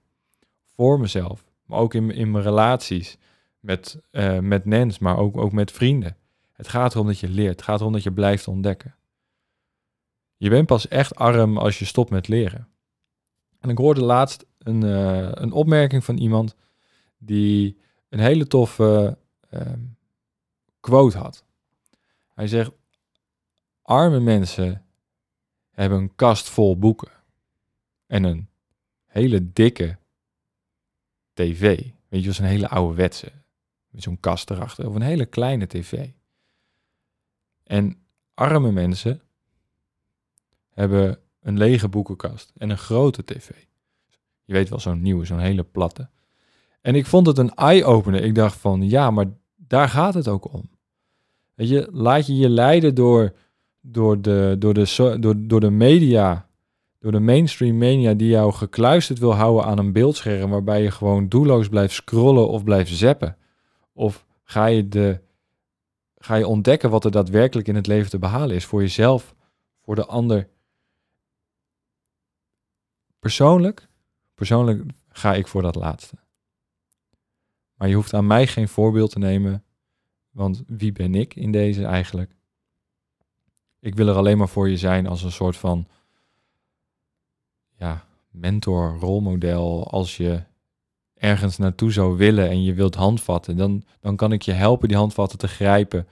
voor 0.75 1.01
mezelf, 1.01 1.45
maar 1.65 1.79
ook 1.79 1.95
in, 1.95 2.11
in 2.11 2.31
mijn 2.31 2.45
relaties 2.45 3.19
met, 3.61 4.01
uh, 4.11 4.39
met 4.39 4.65
Nens, 4.65 4.99
maar 4.99 5.19
ook, 5.19 5.37
ook 5.37 5.53
met 5.53 5.73
vrienden. 5.73 6.17
Het 6.53 6.69
gaat 6.69 6.95
erom 6.95 7.07
dat 7.07 7.19
je 7.19 7.29
leert. 7.29 7.51
Het 7.51 7.63
gaat 7.63 7.81
erom 7.81 7.93
dat 7.93 8.03
je 8.03 8.13
blijft 8.13 8.49
ontdekken. 8.49 8.95
Je 10.37 10.51
bent 10.51 10.67
pas 10.67 10.89
echt 10.89 11.15
arm 11.15 11.59
als 11.59 11.79
je 11.79 11.85
stopt 11.85 12.11
met 12.11 12.29
leren. 12.29 12.69
En 13.61 13.69
ik 13.69 13.79
hoorde 13.79 14.03
laatst 14.03 14.47
een, 14.59 14.85
uh, 14.85 15.29
een 15.33 15.53
opmerking 15.53 16.05
van 16.05 16.17
iemand 16.17 16.57
die 17.19 17.79
een 18.09 18.19
hele 18.19 18.47
toffe 18.47 19.19
uh, 19.51 19.61
quote 20.81 21.19
had. 21.19 21.45
Hij 22.35 22.47
zegt: 22.47 22.71
Arme 23.83 24.21
mensen 24.21 24.85
hebben 25.71 25.99
een 25.99 26.15
kast 26.15 26.49
vol 26.49 26.79
boeken 26.79 27.20
en 28.11 28.25
een 28.25 28.49
hele 29.07 29.53
dikke 29.53 29.99
tv. 31.33 31.91
Weet 32.09 32.21
je, 32.21 32.27
was 32.27 32.39
een 32.39 32.45
hele 32.45 32.69
ouderwetse. 32.69 33.33
Met 33.89 34.03
zo'n 34.03 34.21
kast 34.21 34.51
erachter. 34.51 34.89
Of 34.89 34.95
een 34.95 35.03
hele 35.03 35.27
kleine 35.27 35.67
tv. 35.67 36.09
En 37.63 38.03
arme 38.35 38.73
mensen 38.73 39.21
hebben 40.71 41.19
een 41.41 41.59
lege 41.59 41.89
boekenkast 41.89 42.53
en 42.57 42.71
een 42.71 42.79
grote 42.79 43.25
tv. 43.25 43.51
Je 44.45 44.53
weet 44.53 44.69
wel, 44.69 44.81
zo'n 44.81 45.03
nieuwe, 45.03 45.25
zo'n 45.25 45.39
hele 45.39 45.65
platte. 45.65 46.09
En 46.81 46.95
ik 46.95 47.07
vond 47.07 47.27
het 47.27 47.39
een 47.39 47.55
eye-opener. 47.55 48.25
Ik 48.25 48.35
dacht 48.35 48.57
van, 48.57 48.89
ja, 48.89 49.11
maar 49.11 49.27
daar 49.57 49.89
gaat 49.89 50.15
het 50.15 50.29
ook 50.29 50.53
om. 50.53 50.71
Weet 51.55 51.69
je, 51.69 51.89
laat 51.93 52.27
je 52.27 52.37
je 52.37 52.49
leiden 52.49 52.95
door, 52.95 53.37
door, 53.81 54.21
de, 54.21 54.57
door, 54.59 54.75
de, 54.75 55.17
door, 55.21 55.35
door 55.47 55.61
de 55.61 55.71
media, 55.71 56.50
door 57.01 57.13
de 57.13 57.21
mainstream 57.21 57.79
media 57.79 58.15
die 58.15 58.29
jou 58.29 58.53
gekluisterd 58.53 59.19
wil 59.19 59.35
houden 59.35 59.65
aan 59.65 59.79
een 59.79 59.93
beeldscherm 59.93 60.51
waarbij 60.51 60.83
je 60.83 60.91
gewoon 60.91 61.29
doelloos 61.29 61.69
blijft 61.69 61.95
scrollen 61.95 62.49
of 62.49 62.65
blijft 62.65 62.91
zappen? 62.91 63.37
Of 63.93 64.27
ga 64.45 64.67
je, 64.67 64.89
de, 64.89 65.21
ga 66.17 66.35
je 66.35 66.47
ontdekken 66.47 66.91
wat 66.91 67.05
er 67.05 67.11
daadwerkelijk 67.11 67.69
in 67.69 67.75
het 67.75 67.87
leven 67.87 68.11
te 68.11 68.19
behalen 68.19 68.57
is 68.57 68.65
voor 68.65 68.81
jezelf, 68.81 69.35
voor 69.83 69.95
de 69.95 70.07
ander? 70.07 70.49
Persoonlijk, 73.19 73.89
persoonlijk 74.35 74.83
ga 75.09 75.35
ik 75.35 75.47
voor 75.47 75.63
dat 75.63 75.75
laatste. 75.75 76.17
Maar 77.75 77.89
je 77.89 77.95
hoeft 77.95 78.15
aan 78.15 78.27
mij 78.27 78.47
geen 78.47 78.69
voorbeeld 78.69 79.11
te 79.11 79.19
nemen. 79.19 79.65
Want 80.31 80.63
wie 80.67 80.93
ben 80.93 81.15
ik 81.15 81.35
in 81.35 81.53
deze 81.53 81.85
eigenlijk? 81.85 82.37
Ik 83.79 83.95
wil 83.95 84.09
er 84.09 84.15
alleen 84.15 84.39
maar 84.39 84.49
voor 84.49 84.69
je 84.69 84.77
zijn 84.77 85.07
als 85.07 85.23
een 85.23 85.33
soort 85.33 85.57
van 85.57 85.89
ja, 87.81 88.07
mentor, 88.31 88.97
rolmodel. 88.99 89.91
Als 89.91 90.17
je 90.17 90.43
ergens 91.15 91.57
naartoe 91.57 91.93
zou 91.93 92.17
willen 92.17 92.49
en 92.49 92.63
je 92.63 92.75
wilt 92.75 92.95
handvatten, 92.95 93.57
dan, 93.57 93.85
dan 94.01 94.17
kan 94.17 94.33
ik 94.33 94.43
je 94.43 94.53
helpen 94.53 94.89
die 94.89 94.97
handvatten 94.97 95.39
te 95.39 95.49
grijpen. 95.49 96.09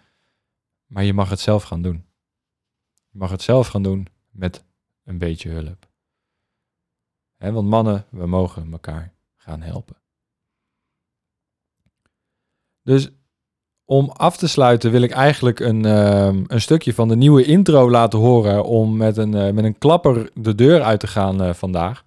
Maar 0.86 1.04
je 1.04 1.14
mag 1.14 1.30
het 1.30 1.40
zelf 1.40 1.62
gaan 1.62 1.82
doen. 1.82 2.04
Je 2.92 3.18
mag 3.18 3.30
het 3.30 3.42
zelf 3.42 3.68
gaan 3.68 3.82
doen 3.82 4.06
met 4.30 4.64
een 5.04 5.18
beetje 5.18 5.50
hulp. 5.50 5.88
Want 7.36 7.68
mannen, 7.68 8.06
we 8.10 8.26
mogen 8.26 8.72
elkaar 8.72 9.14
gaan 9.36 9.62
helpen. 9.62 9.96
Dus 12.82 13.10
om 13.90 14.10
af 14.10 14.36
te 14.36 14.48
sluiten 14.48 14.90
wil 14.90 15.02
ik 15.02 15.10
eigenlijk 15.10 15.60
een, 15.60 15.84
ehm, 15.84 16.44
een 16.46 16.60
stukje 16.60 16.94
van 16.94 17.08
de 17.08 17.16
nieuwe 17.16 17.44
intro 17.44 17.90
laten 17.90 18.18
horen 18.18 18.64
om 18.64 18.96
met 18.96 19.16
een, 19.16 19.34
uh, 19.34 19.50
met 19.50 19.64
een 19.64 19.78
klapper 19.78 20.30
de 20.34 20.54
deur 20.54 20.82
uit 20.82 21.00
te 21.00 21.06
gaan 21.06 21.42
uh, 21.42 21.52
vandaag. 21.52 22.04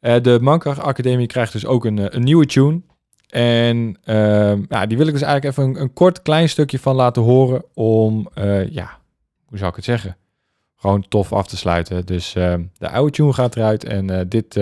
Uh, 0.00 0.14
de 0.22 0.38
Mankracht 0.40 0.80
Academie 0.80 1.26
krijgt 1.26 1.52
dus 1.52 1.66
ook 1.66 1.84
een, 1.84 2.16
een 2.16 2.22
nieuwe 2.22 2.46
tune. 2.46 2.80
En 3.28 3.98
ehm, 4.04 4.62
ja, 4.68 4.86
die 4.86 4.96
wil 4.96 5.06
ik 5.06 5.12
dus 5.12 5.22
eigenlijk 5.22 5.56
even 5.56 5.70
een, 5.70 5.80
een, 5.80 5.92
kort 5.92 6.22
klein 6.22 6.48
stukje 6.48 6.78
van 6.78 6.94
laten 6.94 7.22
horen 7.22 7.64
om, 7.74 8.28
ja, 8.70 8.98
hoe 9.44 9.58
zou 9.58 9.70
ik 9.70 9.76
het 9.76 9.84
zeggen? 9.84 10.16
Gewoon 10.76 11.08
tof 11.08 11.32
af 11.32 11.46
te 11.46 11.56
sluiten. 11.56 12.06
Dus 12.06 12.34
ehm, 12.34 12.62
de 12.78 12.88
oude 12.88 13.12
tune 13.12 13.32
gaat 13.32 13.56
eruit 13.56 13.84
en 13.84 14.28
dit 14.28 14.60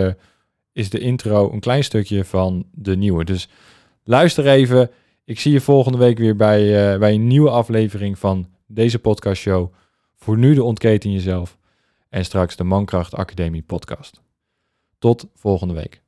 is 0.72 0.90
de 0.90 0.98
intro, 0.98 1.52
een 1.52 1.60
klein 1.60 1.84
stukje 1.84 2.24
van 2.24 2.64
de 2.72 2.96
nieuwe. 2.96 3.24
Dus 3.24 3.48
luister 4.04 4.46
even. 4.46 4.90
Ik 5.24 5.40
zie 5.40 5.52
je 5.52 5.60
volgende 5.60 5.98
week 5.98 6.18
weer 6.18 6.36
bij, 6.36 6.92
uh, 6.92 6.98
bij 6.98 7.14
een 7.14 7.26
nieuwe 7.26 7.50
aflevering 7.50 8.18
van 8.18 8.50
deze 8.66 8.98
podcastshow. 8.98 9.72
Voor 10.16 10.38
nu 10.38 10.54
de 10.54 10.62
ontketen 10.62 11.12
jezelf. 11.12 11.58
En 12.08 12.24
straks 12.24 12.56
de 12.56 12.64
Mankracht 12.64 13.14
Academie 13.14 13.62
podcast. 13.62 14.22
Tot 14.98 15.26
volgende 15.34 15.74
week. 15.74 16.01